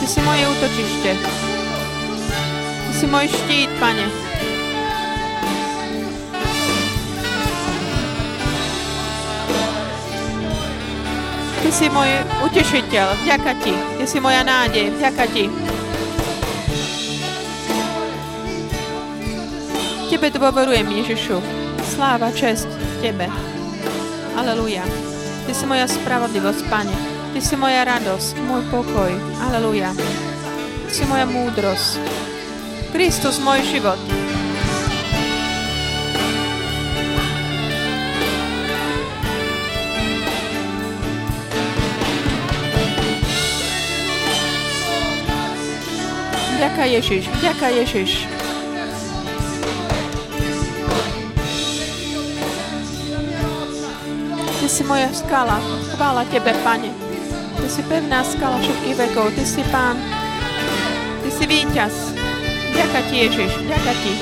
Ty 0.00 0.04
si 0.08 0.24
moje 0.24 0.48
útočište. 0.48 1.47
Si 2.98 3.06
môj 3.06 3.30
štít, 3.30 3.70
Pane. 3.78 4.10
Ty 11.62 11.70
si 11.70 11.86
môj 11.94 12.10
utešiteľ, 12.42 13.22
vďaka 13.22 13.54
Ti. 13.62 13.70
Ty 13.70 14.02
si 14.02 14.18
moja 14.18 14.42
nádej, 14.42 14.90
vďaka 14.98 15.24
Ti. 15.30 15.46
Tebe 20.10 20.34
dôverujem, 20.34 20.90
Ježišu. 20.90 21.38
Sláva, 21.94 22.34
čest 22.34 22.66
Tebe. 22.98 23.30
Aleluja. 24.34 24.82
Ty 25.46 25.54
si 25.54 25.70
moja 25.70 25.86
spravodlivosť, 25.86 26.66
Pane. 26.66 26.94
Ty 27.30 27.38
si 27.38 27.54
moja 27.54 27.86
radosť, 27.86 28.42
môj 28.42 28.66
pokoj. 28.74 29.14
Aleluja. 29.46 29.94
Ty 29.94 30.90
si 30.90 31.06
moja 31.06 31.30
múdrosť. 31.30 32.27
Kristus, 32.92 33.38
môj 33.38 33.62
život. 33.68 34.00
Vďaka 46.58 46.84
Ježiš, 46.90 47.22
vďaka 47.38 47.66
Ježiš. 47.70 48.10
Ty 54.58 54.66
si 54.66 54.82
moja 54.82 55.06
skala, 55.14 55.62
chvála 55.94 56.26
Tebe, 56.34 56.50
Pane. 56.66 56.90
Ty 57.62 57.66
si 57.70 57.82
pevná 57.86 58.26
skala 58.26 58.58
všetkých 58.58 58.98
vekov, 59.06 59.30
Ty 59.38 59.44
si 59.46 59.62
Pán, 59.70 60.02
Ty 61.22 61.30
si 61.30 61.44
víťaz. 61.46 62.17
Vďaka 62.78 63.10
Ti, 63.10 63.14
Ježiš, 63.26 63.52
vďaka 63.66 63.90
Ti. 63.90 64.12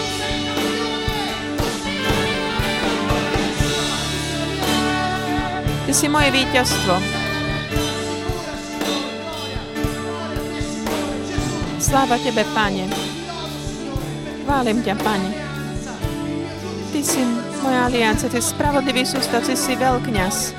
Ty 5.85 5.93
si 5.93 6.07
moje 6.09 6.33
víťazstvo. 6.33 6.97
Sláva 11.77 12.17
Tebe, 12.17 12.49
Pane. 12.57 12.89
Chválim 14.49 14.81
ťa, 14.81 14.97
Pane. 15.05 15.31
Ty 16.97 17.01
si 17.05 17.21
moja 17.61 17.93
aliancia, 17.93 18.33
Ty 18.33 18.41
spravodlivý 18.41 19.05
sústav, 19.05 19.45
Ty 19.45 19.53
si 19.53 19.77
veľkňaz. 19.77 20.57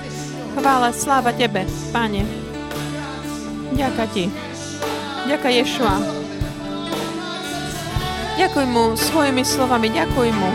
Chvála, 0.54 0.94
sláva 0.94 1.34
Tebe, 1.34 1.66
Pane. 1.90 2.30
Ďaká 3.74 4.06
Ti. 4.14 4.30
Ďaká 5.26 5.50
Ješua. 5.50 6.27
Ďakuj 8.38 8.66
mu 8.70 8.94
svojimi 8.94 9.42
slovami, 9.42 9.90
ďakuj 9.90 10.30
mu. 10.30 10.52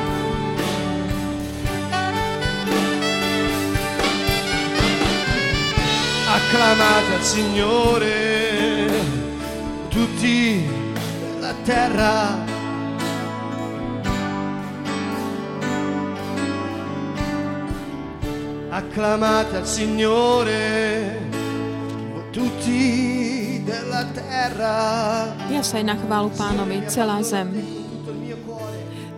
Acclamate 6.30 7.10
al 7.18 7.24
Signore 7.26 8.22
tutti 9.90 10.62
la 11.42 11.52
terra. 11.66 12.38
Acclamate 18.70 19.56
al 19.58 19.66
Signore 19.66 20.64
tutti. 22.30 23.51
Ja 25.52 25.62
sa 25.62 25.78
aj 25.78 25.86
na 25.86 25.96
chválu 25.98 26.30
pánovi, 26.34 26.82
celá 26.90 27.22
zem. 27.22 27.48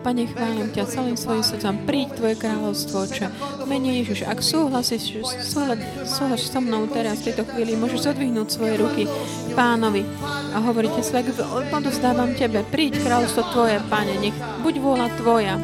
Pane, 0.04 0.28
chválim 0.28 0.68
ťa 0.68 0.84
celým 0.84 1.16
svojim 1.16 1.40
srdcom. 1.40 1.88
Príď 1.88 2.20
Tvoje 2.20 2.36
kráľovstvo, 2.36 3.08
Oče. 3.08 3.32
Mene 3.64 4.04
Ježiš, 4.04 4.28
ak 4.28 4.44
súhlasíš, 4.44 5.16
súhlasíš 5.40 6.52
so 6.52 6.60
mnou 6.60 6.84
teraz, 6.92 7.24
v 7.24 7.32
tejto 7.32 7.48
chvíli, 7.48 7.72
môžeš 7.72 8.12
odvihnúť 8.12 8.48
svoje 8.52 8.76
ruky 8.76 9.08
pánovi 9.56 10.04
a 10.52 10.60
hovoríte 10.60 11.00
sa, 11.00 11.24
odozdávam 11.72 12.36
Tebe, 12.36 12.68
príď 12.68 13.00
kráľovstvo 13.00 13.48
Tvoje, 13.56 13.80
Pane, 13.88 14.20
nech 14.20 14.36
buď 14.60 14.74
vôľa 14.76 15.08
Tvoja. 15.16 15.56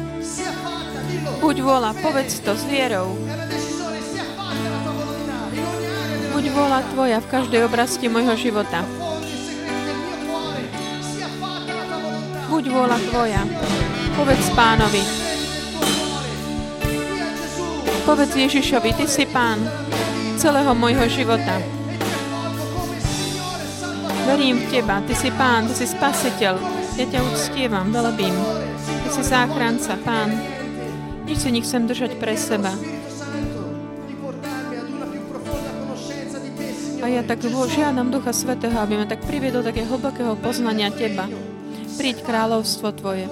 Buď 1.37 1.55
vôľa, 1.61 1.93
povedz 2.01 2.41
to 2.41 2.57
s 2.57 2.65
vierou. 2.65 3.13
Buď 6.41 6.57
vôľa 6.57 6.81
Tvoja 6.89 7.21
v 7.21 7.27
každej 7.37 7.61
oblasti 7.69 8.09
môjho 8.09 8.33
života. 8.33 8.81
Buď 12.49 12.63
vôľa 12.65 12.97
Tvoja. 12.97 13.45
Povedz 14.17 14.49
pánovi. 14.57 15.05
Povedz 18.09 18.33
Ježišovi, 18.33 18.89
Ty 18.89 19.05
si 19.05 19.29
pán 19.29 19.61
celého 20.41 20.73
môjho 20.73 21.05
života. 21.13 21.61
Verím 24.25 24.65
v 24.65 24.73
Teba, 24.73 24.97
Ty 25.05 25.13
si 25.13 25.29
pán, 25.37 25.69
Ty 25.69 25.77
si 25.77 25.85
spasiteľ. 25.93 26.57
Ja 26.97 27.05
ťa 27.05 27.21
uctievam, 27.21 27.93
velebím. 27.93 28.33
Ty 28.81 29.09
si 29.13 29.21
záchranca, 29.21 29.93
pán. 30.01 30.33
Nič 31.29 31.45
si 31.45 31.53
nechcem 31.53 31.85
držať 31.85 32.17
pre 32.17 32.33
seba. 32.33 32.73
A 37.01 37.09
ja 37.09 37.25
tak 37.25 37.41
žiadam 37.41 38.13
Ducha 38.13 38.29
Svetého, 38.29 38.77
aby 38.77 38.93
ma 38.93 39.09
tak 39.09 39.25
priviedol 39.25 39.65
také 39.65 39.81
hlbokého 39.81 40.37
poznania 40.37 40.93
Teba. 40.93 41.25
Príď 41.97 42.21
kráľovstvo 42.21 42.93
Tvoje. 42.93 43.25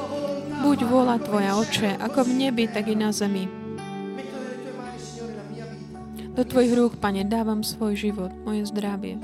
Buď 0.65 0.89
vôľa 0.89 1.21
Tvoja, 1.21 1.53
Oče, 1.53 2.01
ako 2.01 2.25
v 2.25 2.31
nebi, 2.33 2.65
tak 2.65 2.89
i 2.89 2.97
na 2.97 3.13
zemi. 3.13 3.45
Do 6.33 6.41
Tvojich 6.41 6.73
rúk, 6.73 6.97
Pane, 6.97 7.21
dávam 7.29 7.61
svoj 7.61 7.93
život, 7.93 8.33
moje 8.41 8.65
zdravie. 8.73 9.21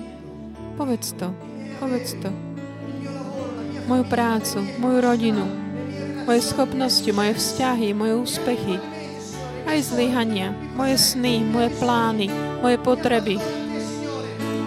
Povedz 0.77 1.17
to, 1.17 1.34
povedz 1.81 2.13
to. 2.21 2.29
Moju 3.89 4.05
prácu, 4.05 4.62
moju 4.77 4.97
rodinu, 5.01 5.45
moje 6.29 6.45
schopnosti, 6.45 7.10
moje 7.10 7.34
vzťahy, 7.34 7.97
moje 7.97 8.13
úspechy, 8.13 8.77
aj 9.65 9.89
zlyhania, 9.89 10.53
moje 10.77 11.01
sny, 11.01 11.41
moje 11.41 11.73
plány, 11.81 12.29
moje 12.62 12.77
potreby, 12.81 13.41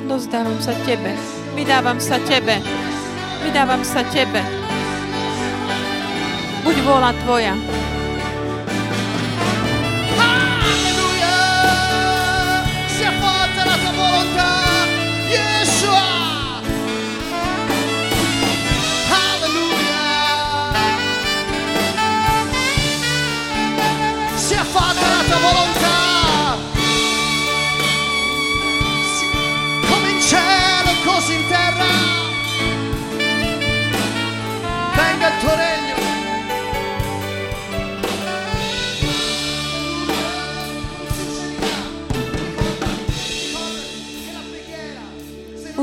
Dozdávam 0.09 0.57
sa 0.57 0.73
Tebe. 0.88 1.12
Vydávam 1.53 2.01
sa 2.01 2.16
Tebe. 2.25 2.64
Vydávam 3.44 3.85
sa 3.85 4.01
Tebe. 4.09 4.40
Buď 6.64 6.77
vôľa 6.81 7.12
Tvoja. 7.21 7.53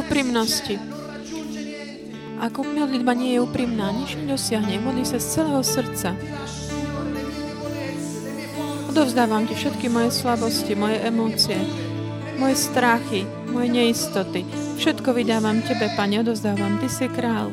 Úprimnosti. 0.06 0.80
Ako 2.40 2.62
modlitba 2.62 3.16
nie 3.18 3.36
je 3.36 3.44
úprimná, 3.44 3.90
nič 3.96 4.20
nedosiahne. 4.20 4.78
Modlí 4.84 5.08
sa 5.08 5.18
z 5.18 5.28
celého 5.40 5.64
srdca. 5.64 6.14
Odovzdávam 8.92 9.44
ti 9.44 9.56
všetky 9.56 9.92
moje 9.92 10.12
slabosti, 10.12 10.72
moje 10.76 11.04
emócie, 11.04 11.60
moje 12.40 12.56
strachy, 12.56 13.28
moje 13.52 13.68
neistoty. 13.72 14.48
Všetko 14.80 15.16
vydávam 15.16 15.64
Tebe, 15.64 15.92
Pane, 15.96 16.22
odovzdávam. 16.24 16.80
Ty 16.80 16.88
si 16.88 17.08
král. 17.12 17.52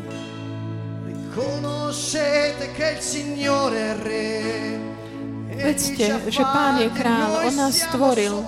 Vedzte, 5.62 6.06
že 6.32 6.42
Pán 6.42 6.80
je 6.80 6.88
král, 6.96 7.44
On 7.44 7.54
nás 7.54 7.76
stvoril 7.84 8.40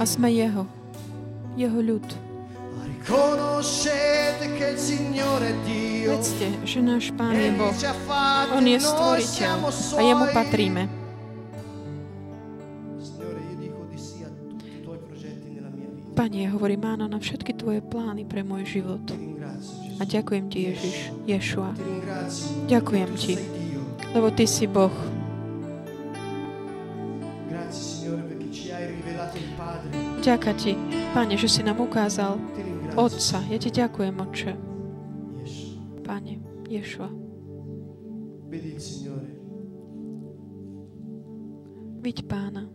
a 0.00 0.02
sme 0.08 0.32
Jeho, 0.32 0.64
Jeho 1.52 1.80
ľud. 1.84 2.08
Vedzte, 6.08 6.48
že 6.64 6.78
náš 6.80 7.12
Pán 7.12 7.36
je 7.36 7.50
Boh. 7.52 7.76
On 8.56 8.64
je 8.64 8.78
stvoriteľ 8.80 9.56
a 9.68 10.00
jemu 10.00 10.24
patríme. 10.32 10.82
Pane, 16.16 16.50
hovorím 16.50 16.82
áno 16.82 17.06
na 17.06 17.20
všetky 17.22 17.54
Tvoje 17.54 17.78
plány 17.78 18.26
pre 18.26 18.42
môj 18.42 18.66
život. 18.66 19.04
A 19.98 20.02
ďakujem 20.06 20.46
Ti, 20.46 20.58
Ježiš, 20.70 20.96
Ješua. 21.26 21.74
Ďakujem 22.70 23.10
Ti, 23.18 23.34
lebo 24.14 24.30
Ty 24.30 24.44
si 24.46 24.66
Boh. 24.70 24.94
Ďakujem 30.22 30.56
Ti, 30.56 30.72
Pane, 31.14 31.34
že 31.34 31.48
si 31.50 31.60
nám 31.66 31.82
ukázal 31.82 32.38
Otca. 32.98 33.38
Ja 33.46 33.58
ti 33.62 33.70
ďakujem, 33.70 34.14
Oče. 34.18 34.52
Pane, 36.02 36.42
Ješua. 36.66 37.10
Vidť 42.02 42.20
Pána. 42.26 42.66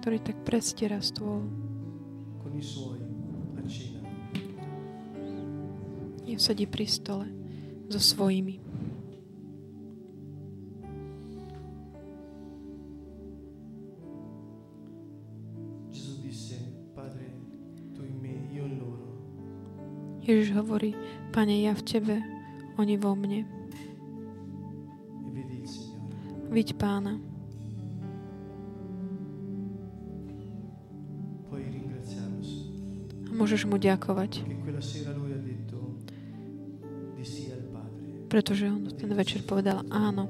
Ktorý 0.00 0.16
tak 0.24 0.40
prestiera 0.48 0.96
stôl. 1.04 1.44
Je 6.24 6.36
sedí 6.40 6.64
pri 6.64 6.88
stole 6.88 7.28
so 7.92 8.00
svojimi. 8.00 8.64
Ježiš 20.20 20.54
hovorí, 20.54 20.94
Pane, 21.34 21.58
ja 21.66 21.74
v 21.74 21.82
Tebe, 21.82 22.16
oni 22.78 22.94
vo 22.94 23.18
mne. 23.18 23.42
Vidť 26.54 26.78
Pána. 26.78 27.29
Môžeš 33.40 33.64
mu 33.64 33.80
ďakovať. 33.80 34.44
Pretože 38.28 38.64
on 38.68 38.84
ten 38.92 39.10
večer 39.16 39.40
povedal 39.48 39.80
áno. 39.88 40.28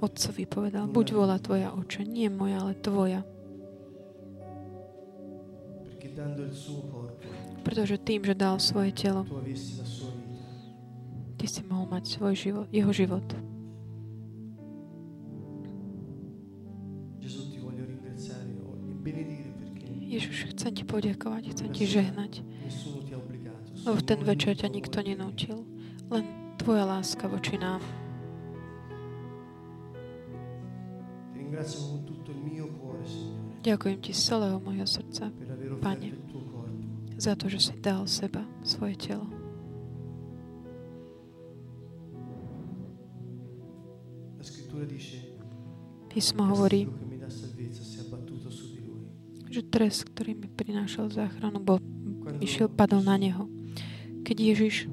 Otcovi 0.00 0.48
povedal, 0.48 0.88
buď 0.88 1.06
vola 1.12 1.36
Tvoja, 1.36 1.76
Oče, 1.76 2.08
nie 2.08 2.32
moja, 2.32 2.64
ale 2.64 2.72
Tvoja. 2.72 3.20
Pretože 7.60 8.00
tým, 8.00 8.24
že 8.24 8.32
dal 8.32 8.56
svoje 8.56 8.96
telo, 8.96 9.28
ty 11.36 11.44
si 11.44 11.60
mohol 11.68 11.84
mať 11.92 12.16
svoj 12.16 12.32
život, 12.32 12.66
jeho 12.72 12.92
život. 12.96 13.28
Ježiš, 20.10 20.50
chcem 20.56 20.72
ti 20.74 20.82
poďakovať, 20.82 21.42
chcem 21.54 21.68
ti 21.70 21.84
žehnať. 21.86 22.42
Lebo 23.90 24.06
v 24.06 24.06
ten 24.06 24.22
večer 24.22 24.54
ťa 24.54 24.70
nikto 24.70 25.02
nenútil. 25.02 25.66
Len 26.14 26.22
tvoja 26.62 26.86
láska 26.86 27.26
voči 27.26 27.58
nám. 27.58 27.82
Ďakujem 33.66 33.98
ti 33.98 34.14
z 34.14 34.20
celého 34.30 34.62
mojho 34.62 34.86
srdca, 34.86 35.34
Pane 35.82 36.14
za 37.18 37.34
to, 37.34 37.50
že 37.50 37.58
si 37.58 37.74
dal 37.82 38.06
seba, 38.06 38.46
svoje 38.62 38.94
telo. 38.94 39.26
Písmo 46.06 46.46
hovorí, 46.46 46.86
že 49.50 49.66
trest, 49.66 50.06
ktorý 50.14 50.38
mi 50.38 50.46
prinášal 50.46 51.10
záchranu, 51.10 51.58
bol, 51.58 51.82
išiel, 52.38 52.70
padol 52.70 53.02
na 53.02 53.18
neho. 53.18 53.50
Keď 54.30 54.38
Ježiš 54.38 54.86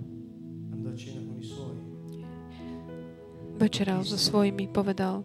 večeral 3.62 4.02
so 4.02 4.18
svojimi, 4.18 4.66
povedal, 4.66 5.22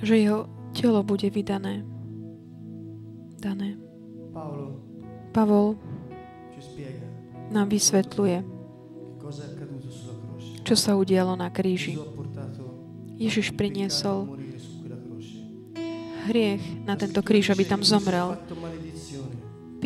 že 0.00 0.16
jeho 0.16 0.48
telo 0.72 1.04
bude 1.04 1.28
vydané. 1.28 1.84
Dané. 3.36 3.76
Pavol 5.36 5.76
nám 7.52 7.68
vysvetľuje, 7.68 8.40
čo 10.64 10.72
sa 10.72 10.96
udialo 10.96 11.36
na 11.36 11.52
kríži. 11.52 12.00
Ježiš 13.20 13.52
priniesol 13.52 14.40
hriech 16.32 16.64
na 16.88 16.96
tento 16.96 17.20
kríž, 17.20 17.52
aby 17.52 17.68
tam 17.68 17.84
zomrel. 17.84 18.40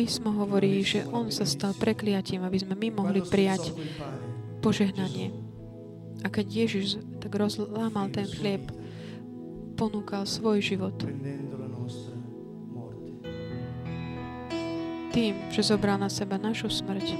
Písmo 0.01 0.33
hovorí, 0.33 0.81
že 0.81 1.05
On 1.13 1.29
sa 1.29 1.45
stal 1.45 1.77
prekliatím, 1.77 2.41
aby 2.41 2.57
sme 2.57 2.73
my 2.73 2.89
mohli 2.89 3.21
prijať 3.21 3.69
požehnanie. 4.57 5.29
A 6.25 6.27
keď 6.33 6.65
Ježiš 6.65 6.97
tak 7.21 7.29
rozlámal 7.37 8.09
ten 8.09 8.25
chlieb, 8.25 8.65
ponúkal 9.77 10.25
svoj 10.25 10.57
život. 10.57 10.97
Tým, 15.13 15.37
že 15.53 15.61
zobral 15.61 16.01
na 16.01 16.09
seba 16.09 16.41
našu 16.41 16.73
smrť. 16.73 17.13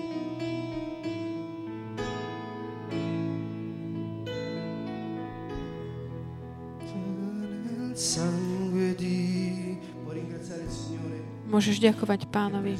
Môžeš 11.51 11.83
ďakovať 11.83 12.31
pánovi, 12.31 12.79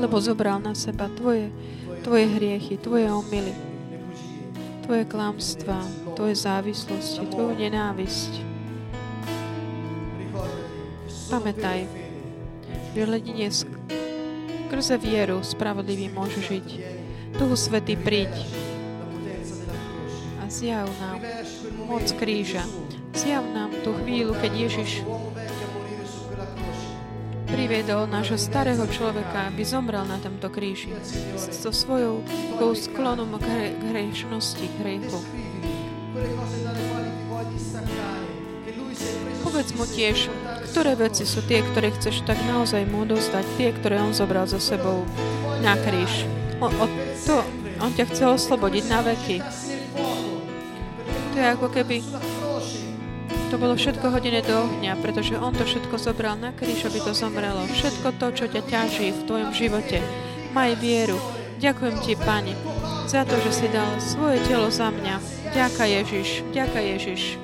lebo 0.00 0.16
zobral 0.16 0.56
na 0.64 0.72
seba 0.72 1.12
tvoje, 1.12 1.52
tvoje 2.00 2.24
hriechy, 2.24 2.80
tvoje 2.80 3.04
omily, 3.12 3.52
tvoje 4.80 5.04
klamstva, 5.04 5.76
tvoje 6.16 6.40
závislosti, 6.40 7.28
tvoju 7.28 7.52
nenávisť. 7.52 8.32
Pamätaj, 11.28 11.84
že 12.96 13.02
ledine 13.04 13.52
skrze 13.52 14.96
vieru 14.96 15.44
spravodlivý 15.44 16.08
môže 16.16 16.40
žiť. 16.40 16.66
Duchu 17.36 17.60
Svetý 17.60 18.00
príď 18.00 18.32
a 20.40 20.48
zjav 20.48 20.88
nám 20.96 21.20
moc 21.84 22.08
kríža. 22.16 22.64
Zjav 23.12 23.44
nám 23.52 23.68
tú 23.84 23.92
chvíľu, 24.00 24.32
keď 24.40 24.52
Ježiš 24.64 25.04
priviedol 27.56 28.04
nášho 28.04 28.36
starého 28.36 28.84
človeka, 28.92 29.48
aby 29.48 29.64
zomrel 29.64 30.04
na 30.04 30.20
tomto 30.20 30.52
kríži 30.52 30.92
so 31.40 31.72
svojou 31.72 32.20
sklonom 32.76 33.32
k 33.40 33.72
hrešnosti, 33.80 34.60
k 34.60 34.74
hriechu. 34.84 35.18
Povedz 39.40 39.72
mu 39.72 39.88
tiež, 39.88 40.28
ktoré 40.68 41.00
veci 41.00 41.24
sú 41.24 41.40
tie, 41.48 41.64
ktoré 41.72 41.96
chceš 41.96 42.28
tak 42.28 42.36
naozaj 42.44 42.84
mu 42.84 43.08
odozdať, 43.08 43.48
tie, 43.56 43.72
ktoré 43.72 44.04
on 44.04 44.12
zobral 44.12 44.44
so 44.44 44.60
sebou 44.60 45.08
na 45.64 45.80
kríž. 45.80 46.28
On, 46.60 46.68
o, 46.76 46.84
to, 47.24 47.40
on 47.80 47.88
ťa 47.96 48.04
chce 48.12 48.36
oslobodiť 48.36 48.84
na 48.92 49.00
veky. 49.00 49.40
To 51.32 51.36
je 51.40 51.46
ako 51.56 51.72
keby 51.72 52.04
to 53.46 53.62
bolo 53.62 53.78
všetko 53.78 54.10
hodené 54.10 54.42
do 54.42 54.66
ohňa, 54.66 54.98
pretože 54.98 55.38
On 55.38 55.54
to 55.54 55.62
všetko 55.62 55.94
zobral 56.02 56.34
na 56.34 56.50
kríž, 56.50 56.82
aby 56.90 56.98
to 56.98 57.14
zomrelo. 57.14 57.62
Všetko 57.70 58.18
to, 58.18 58.26
čo 58.34 58.44
ťa 58.50 58.62
ťaží 58.66 59.14
v 59.14 59.24
tvojom 59.28 59.50
živote. 59.54 60.02
Maj 60.50 60.74
vieru. 60.82 61.14
Ďakujem 61.62 61.96
Ti, 62.02 62.12
Pane, 62.20 62.52
za 63.06 63.22
to, 63.22 63.38
že 63.46 63.52
si 63.54 63.66
dal 63.70 63.86
svoje 64.02 64.42
telo 64.50 64.66
za 64.66 64.90
mňa. 64.90 65.22
Ďaká 65.54 65.84
Ježiš. 65.86 66.42
Ďaká 66.50 66.80
Ježiš. 66.82 67.38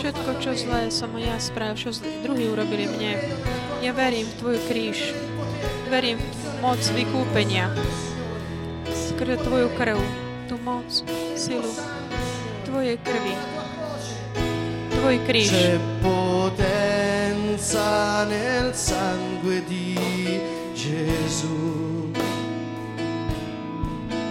Všetko, 0.00 0.30
čo 0.42 0.50
zlé 0.56 0.90
som 0.90 1.14
ja 1.20 1.36
spravil, 1.38 1.78
čo 1.78 1.94
druhý 2.26 2.50
urobili 2.50 2.88
mne. 2.90 3.20
Ja 3.84 3.92
verím 3.94 4.26
v 4.26 4.36
Tvoj 4.40 4.56
kríž. 4.66 5.14
Verím 5.92 6.18
v 6.18 6.42
moc 6.64 6.80
vykúpenia 6.96 7.70
skrze 9.22 9.38
Tvoju 9.38 9.68
krv, 9.78 9.98
tú 10.50 10.58
moc, 10.66 10.90
silu 11.38 11.70
Tvojej 12.66 12.98
krvi, 12.98 13.34
Tvoj 14.90 15.18
kríž. 15.26 15.46
C'è 15.46 15.78
potenza 16.02 17.06
nel 18.26 18.74
sangue 18.74 19.62
di 19.70 19.94
Gesù. 20.74 22.10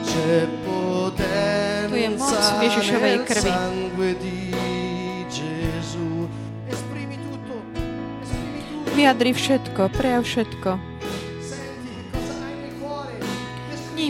C'è 0.03 0.47
potenza 0.67 2.59
nel 2.59 3.23
sangue 3.31 4.17
di 4.19 4.51
Gesù. 5.31 6.27
Vyjadri 8.91 9.31
všetko, 9.31 9.87
prejav 9.95 10.23
všetko. 10.27 10.90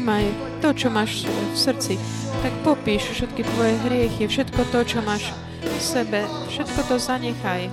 Vnímaj 0.02 0.34
to, 0.66 0.74
čo 0.74 0.90
máš 0.90 1.30
v 1.30 1.54
srdci, 1.54 1.94
tak 2.42 2.50
popíš 2.66 3.14
všetky 3.14 3.46
tvoje 3.46 3.78
hriechy, 3.86 4.26
všetko 4.26 4.74
to, 4.74 4.82
čo 4.82 4.98
máš 5.06 5.30
v 5.62 5.78
sebe, 5.78 6.26
všetko 6.50 6.90
to 6.90 6.96
zanechaj. 6.98 7.70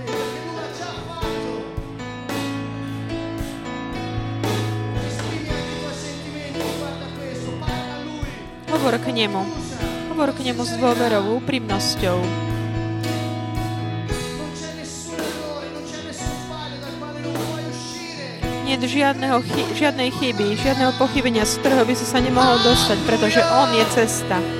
Hovor 8.69 8.95
k 9.01 9.09
nemu. 9.09 9.41
Hovor 10.13 10.29
k 10.37 10.53
nemu 10.53 10.61
s 10.61 10.77
dôverou, 10.77 11.41
úprimnosťou. 11.41 12.48
Nie 18.79 18.87
žiadneho, 18.87 19.43
žiadnej 19.75 20.07
chyby, 20.15 20.55
žiadneho 20.55 20.95
pochybenia, 20.95 21.43
z 21.43 21.59
ktorého 21.59 21.83
by 21.83 21.93
si 21.99 22.07
sa 22.07 22.23
nemohol 22.23 22.55
dostať, 22.63 22.97
pretože 23.03 23.43
On 23.43 23.67
je 23.75 23.85
cesta. 23.91 24.58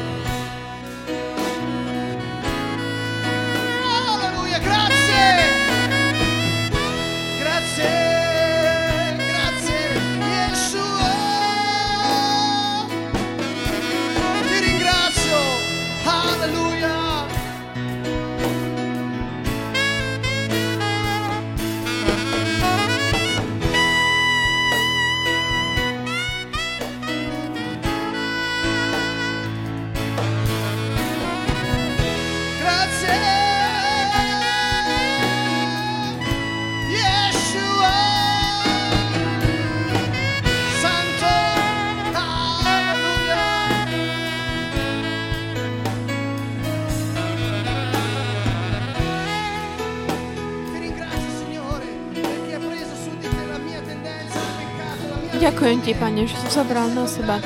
Ti, 55.90 55.98
Pane, 55.98 56.30
že 56.30 56.38
si 56.38 56.54
zobral 56.54 56.94
na 56.94 57.10
seba 57.10 57.42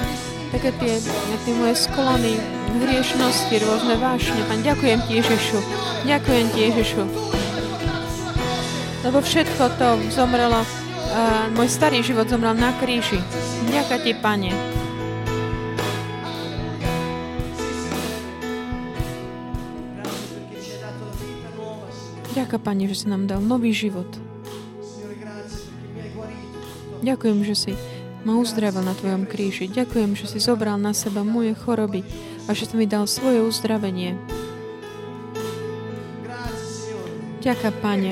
také 0.52 0.76
tie, 0.76 1.00
tie 1.48 1.54
moje 1.56 1.80
sklony, 1.88 2.36
hriešnosti, 2.76 3.56
rôzne 3.56 3.96
vášne. 3.96 4.36
Pane, 4.52 4.60
ďakujem 4.68 5.00
Ti, 5.08 5.12
Ježišu. 5.24 5.58
Ďakujem 6.04 6.48
Ti, 6.52 6.60
Ježišu. 6.68 7.04
Lebo 9.08 9.24
všetko 9.24 9.64
to 9.80 9.88
zomrelo, 10.12 10.60
uh, 10.60 10.68
môj 11.56 11.72
starý 11.72 12.04
život 12.04 12.28
zomrel 12.28 12.52
na 12.52 12.76
kríži. 12.84 13.16
Ďakujem 13.72 14.02
Ti, 14.04 14.12
Pane. 14.20 14.52
Ďakujem, 22.36 22.60
Pane, 22.60 22.84
že 22.92 22.96
si 23.00 23.06
nám 23.08 23.24
dal 23.24 23.40
nový 23.40 23.72
život. 23.72 24.12
Ďakujem, 27.00 27.40
že 27.48 27.56
si 27.56 27.72
ma 28.24 28.40
uzdravil 28.40 28.84
na 28.84 28.96
Tvojom 28.96 29.28
kríži. 29.28 29.68
Ďakujem, 29.68 30.16
že 30.16 30.32
si 30.32 30.40
zobral 30.40 30.80
na 30.80 30.96
seba 30.96 31.28
moje 31.28 31.52
choroby 31.60 32.08
a 32.48 32.56
že 32.56 32.68
si 32.68 32.76
mi 32.80 32.88
dal 32.88 33.04
svoje 33.08 33.44
uzdravenie. 33.44 34.16
Ďakujem, 37.44 37.76
Pane. 37.84 38.12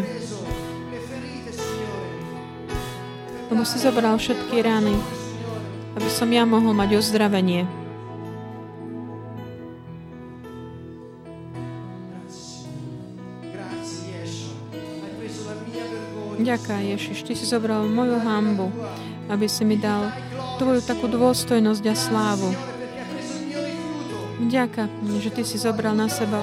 Lebo 3.47 3.63
si 3.63 3.79
zobral 3.79 4.15
všetky 4.19 4.59
rány, 4.59 4.95
aby 5.95 6.09
som 6.11 6.27
ja 6.31 6.43
mohol 6.43 6.75
mať 6.75 6.99
uzdravenie. 6.99 7.63
Ďaká, 16.41 16.83
Ježiš, 16.83 17.23
Ty 17.23 17.33
si 17.37 17.45
zobral 17.47 17.85
moju 17.87 18.17
hambu, 18.19 18.67
aby 19.29 19.45
si 19.45 19.67
mi 19.67 19.77
dal 19.77 20.09
Tvoju 20.61 20.85
takú 20.85 21.09
dôstojnosť 21.09 21.83
a 21.89 21.95
slávu. 21.97 22.49
Ďaká, 24.45 24.89
že 25.17 25.29
Ty 25.33 25.41
si 25.41 25.57
zobral 25.57 25.97
na 25.97 26.05
seba 26.05 26.41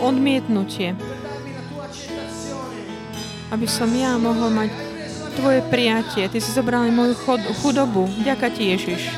odmietnutie. 0.00 0.92
Aby 3.50 3.66
som 3.66 3.88
ja 3.96 4.20
mohol 4.20 4.52
mať 4.52 4.70
Tvoje 5.40 5.64
prijatie. 5.72 6.28
Ty 6.28 6.38
si 6.42 6.50
zobral 6.52 6.84
aj 6.84 6.92
moju 6.92 7.14
chudobu. 7.64 8.04
Ďaká 8.20 8.52
Ti, 8.52 8.76
Ježiš. 8.76 9.08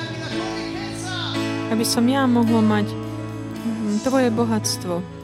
Aby 1.73 1.83
som 1.83 2.05
ja 2.07 2.29
mohol 2.29 2.63
mať 2.63 2.87
mm, 2.93 4.07
Tvoje 4.07 4.29
bohatstvo. 4.31 5.22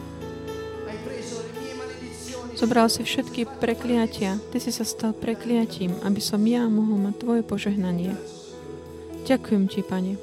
Zobral 2.59 2.90
si 2.90 3.07
všetky 3.07 3.47
prekliatia. 3.62 4.35
Ty 4.51 4.59
si 4.59 4.75
sa 4.75 4.83
stal 4.83 5.14
prekliatím, 5.14 5.94
aby 6.03 6.18
som 6.18 6.42
ja 6.42 6.66
mohol 6.66 6.99
mať 6.99 7.14
Tvoje 7.23 7.42
požehnanie. 7.47 8.18
Ďakujem 9.31 9.71
Ti, 9.71 9.87
Pane, 9.87 10.18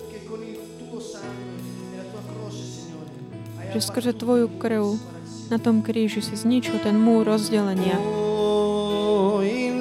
že 3.72 3.80
skrze 3.80 4.12
Tvoju 4.12 4.52
krv 4.60 5.00
na 5.48 5.64
tom 5.64 5.80
kríži 5.80 6.20
si 6.20 6.36
zničil 6.36 6.84
ten 6.84 7.00
múr 7.00 7.24
rozdelenia. 7.24 7.96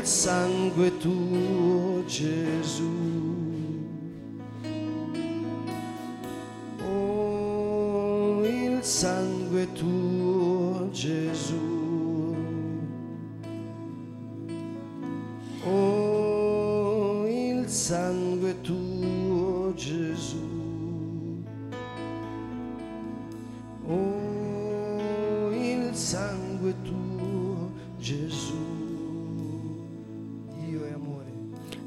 Sangue 0.05 0.93
tuo, 1.01 2.05
Gesù. 2.05 2.93
Oh, 6.85 8.45
il 8.45 8.85
sangue 8.85 9.64
tuo, 9.73 10.93
Gesù. 10.93 11.63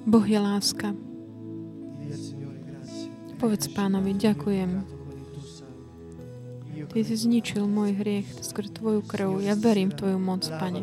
Boh 0.08 0.24
je 0.24 0.40
láska. 0.40 0.96
Povedz 3.36 3.68
pánovi, 3.76 4.16
ďakujem. 4.16 4.88
Ty 6.88 7.00
si 7.04 7.16
zničil 7.20 7.68
môj 7.68 7.92
hriech 8.00 8.40
skrze 8.40 8.72
Tvoju 8.80 9.04
krv. 9.04 9.44
Ja 9.44 9.60
verím 9.60 9.92
v 9.92 10.00
Tvoju 10.00 10.16
moc, 10.16 10.48
Pane. 10.48 10.80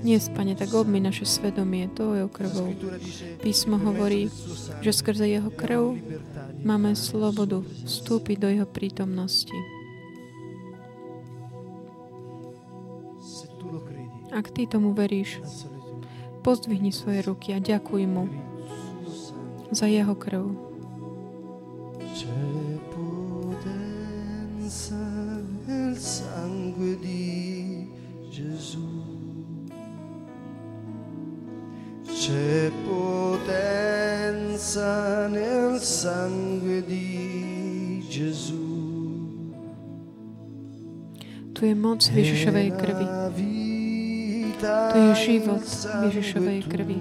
Dnes, 0.00 0.32
Pane, 0.32 0.56
tak 0.56 0.72
obmy 0.72 0.96
naše 0.96 1.28
svedomie 1.28 1.92
Tvojou 1.92 2.32
krvou. 2.32 2.72
Písmo 3.44 3.76
hovorí, 3.76 4.32
že 4.80 4.96
skrze 4.96 5.28
Jeho 5.28 5.52
krv 5.52 6.00
máme 6.64 6.96
slobodu 6.96 7.60
vstúpiť 7.84 8.36
do 8.40 8.48
Jeho 8.48 8.64
prítomnosti. 8.64 9.58
Ak 14.32 14.48
Ty 14.56 14.72
tomu 14.72 14.96
veríš, 14.96 15.36
pozdvihni 16.40 16.92
svoje 16.92 17.22
ruky 17.22 17.52
a 17.54 17.58
ďakuj 17.58 18.02
Mu 18.06 18.28
za 19.70 19.86
Jeho 19.86 20.14
krv. 20.14 20.68
C'è 32.18 32.68
potenza 32.84 34.08
nel 35.32 35.80
sangue 35.80 36.82
di 36.84 38.04
Gesù. 38.10 38.68
Tu 41.54 41.64
je 41.64 41.74
moc 41.74 42.04
Ježišovej 42.04 42.70
krvi. 42.76 43.06
Tu 44.58 44.98
je 44.98 45.14
život 45.14 45.62
Ježišovej 46.10 46.66
krvi. 46.66 46.98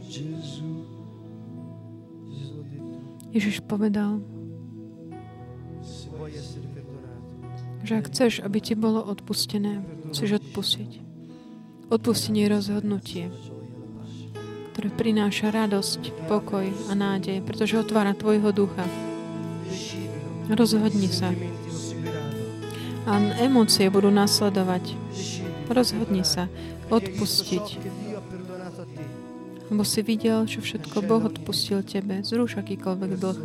Gesù. 0.05 0.85
Ježiš 3.33 3.64
povedal, 3.64 4.21
že 7.85 7.97
ak 7.97 8.12
chceš, 8.12 8.45
aby 8.45 8.61
ti 8.61 8.77
bolo 8.77 9.01
odpustené, 9.01 9.81
chceš 10.12 10.45
odpustiť. 10.45 11.01
Odpustenie 11.88 12.45
je 12.45 12.53
rozhodnutie. 12.53 13.33
Ktoré 14.77 14.93
prináša 14.93 15.49
radosť, 15.57 16.29
pokoj 16.29 16.69
a 16.69 16.93
nádej, 16.93 17.41
pretože 17.41 17.81
otvára 17.81 18.12
tvojho 18.12 18.53
ducha. 18.53 18.85
Rozhodni 20.53 21.09
sa. 21.09 21.33
A 23.09 23.17
emócie 23.41 23.89
budú 23.89 24.12
nasledovať. 24.12 24.93
Rozhodni 25.73 26.29
sa 26.29 26.53
odpustiť. 26.93 27.81
Lebo 29.73 29.81
si 29.81 30.05
videl, 30.05 30.45
čo 30.45 30.61
všetko 30.61 31.09
Boh 31.09 31.25
odpustil 31.25 31.81
tebe. 31.81 32.21
Zruš 32.21 32.61
akýkoľvek 32.61 33.12
dlh 33.17 33.39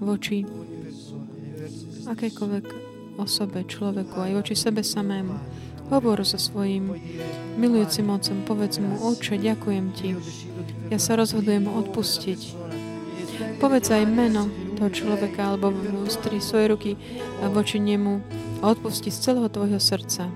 voči 0.00 0.48
akékoľvek 2.08 2.66
osobe, 3.20 3.68
človeku, 3.68 4.16
aj 4.16 4.32
voči 4.32 4.56
sebe 4.56 4.80
samému. 4.80 5.36
Hovor 5.88 6.20
so 6.20 6.36
svojím 6.36 7.00
milujúcim 7.56 8.12
otcom, 8.12 8.44
povedz 8.44 8.76
mu, 8.76 9.00
Oče, 9.08 9.40
ďakujem 9.40 9.86
ti. 9.96 10.12
Ja 10.92 11.00
sa 11.00 11.16
rozhodujem 11.16 11.64
odpustiť. 11.64 12.40
Povedz 13.56 13.88
aj 13.88 14.04
meno 14.04 14.52
toho 14.76 14.92
človeka 14.92 15.56
alebo 15.56 15.72
ústri 16.04 16.44
svoje 16.44 16.66
ruky 16.68 16.90
voči 17.40 17.80
nemu 17.80 18.20
a 18.60 18.68
odpusti 18.68 19.08
z 19.08 19.32
celého 19.32 19.48
tvojho 19.48 19.80
srdca. 19.80 20.28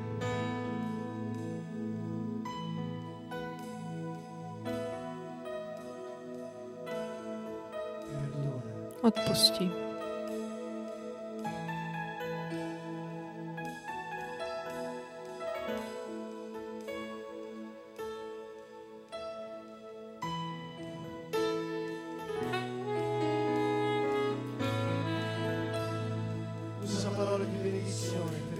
Odpusti. 9.05 9.92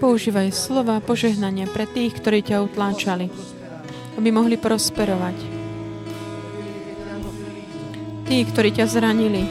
Používaj 0.03 0.51
slova 0.51 0.99
požehnania 0.99 1.63
pre 1.63 1.87
tých, 1.87 2.19
ktorí 2.19 2.43
ťa 2.43 2.67
utláčali, 2.67 3.31
aby 4.19 4.29
mohli 4.35 4.59
prosperovať. 4.59 5.37
Tí, 8.27 8.43
ktorí 8.43 8.75
ťa 8.75 8.85
zranili, 8.91 9.47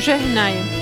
žehnaj. 0.00 0.81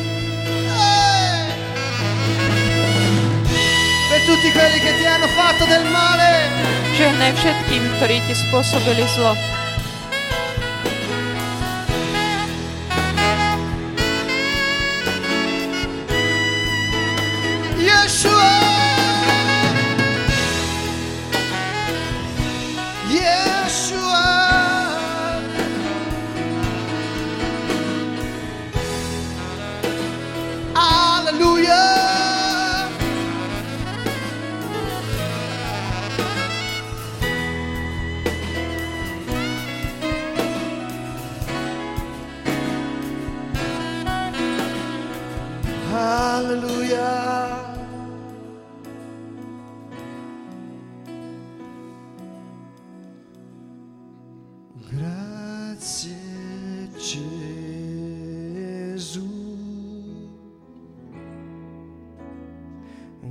Tutti 4.30 4.52
quelli 4.52 4.78
che 4.78 4.94
ti 4.96 5.04
hanno 5.04 5.26
fatto 5.26 5.64
del 5.66 5.82
male, 5.90 6.46
Žehnaj 6.94 7.34
všetkým, 7.34 7.82
ktorí 7.98 8.22
ti 8.30 8.34
spôsobili 8.38 9.02
zlo. 9.10 9.34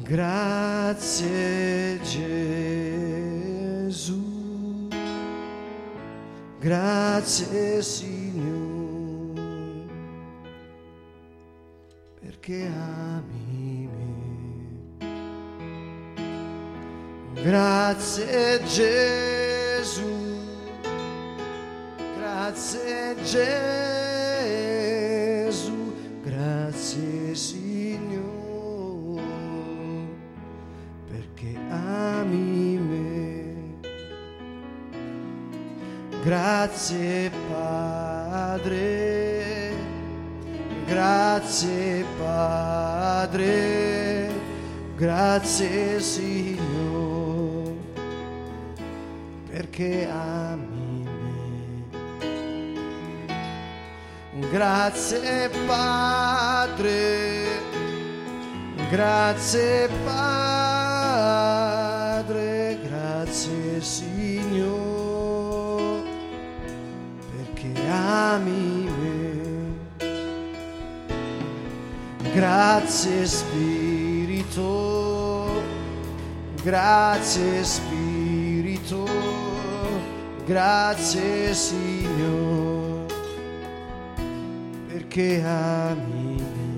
Grazie 0.10 1.99
Gesù, 2.01 3.28
grazie 6.60 7.80
Signore, 7.84 9.39
perché 12.20 12.66
ami 12.66 13.88
me. 14.97 15.05
Grazie 17.43 18.64
Gesù, 18.64 20.12
grazie 22.18 23.16
Gesù, 23.22 23.79
Grazie 36.70 37.32
Padre, 37.52 38.68
grazie 40.86 42.06
Padre, 42.16 43.50
grazie 44.96 46.00
Signore, 46.00 47.74
perché 49.50 50.08
ami 50.12 51.08
me. 52.22 52.38
Grazie 54.52 55.50
Padre, 55.66 57.48
grazie 58.92 59.90
Padre, 60.06 60.39
ami 68.34 68.88
me. 69.00 69.18
Grazie 72.34 73.26
Spirito, 73.26 74.66
grazie 76.64 77.64
Spirito, 77.64 79.08
grazie 80.46 81.54
Signore, 81.56 83.06
perché 84.88 85.44
ami 85.44 86.36
me. 86.38 86.78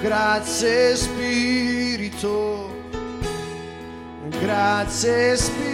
Grazie 0.00 0.94
Spirito, 0.96 2.70
grazie 4.40 5.36
Spirito, 5.36 5.73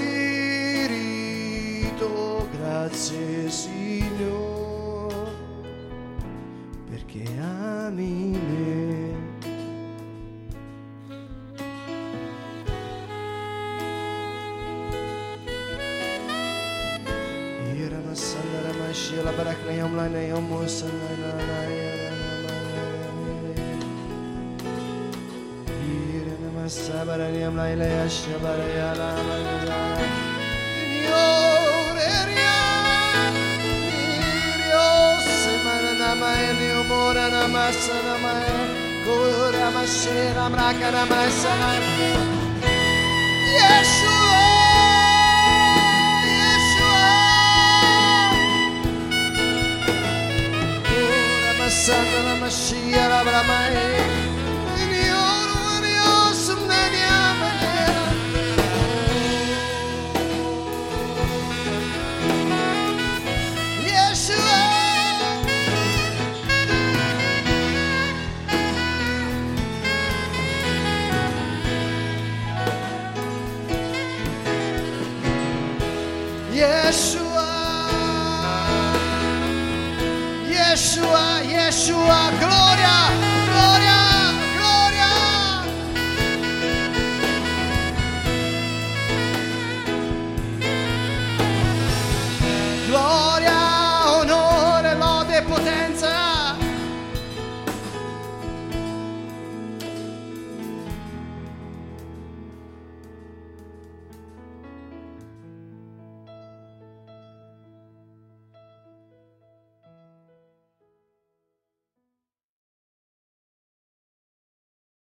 mashira 40.71 40.91
mraka 40.91 40.91
na 40.91 41.07
masana 41.07 41.75
Yeshua 41.75 42.40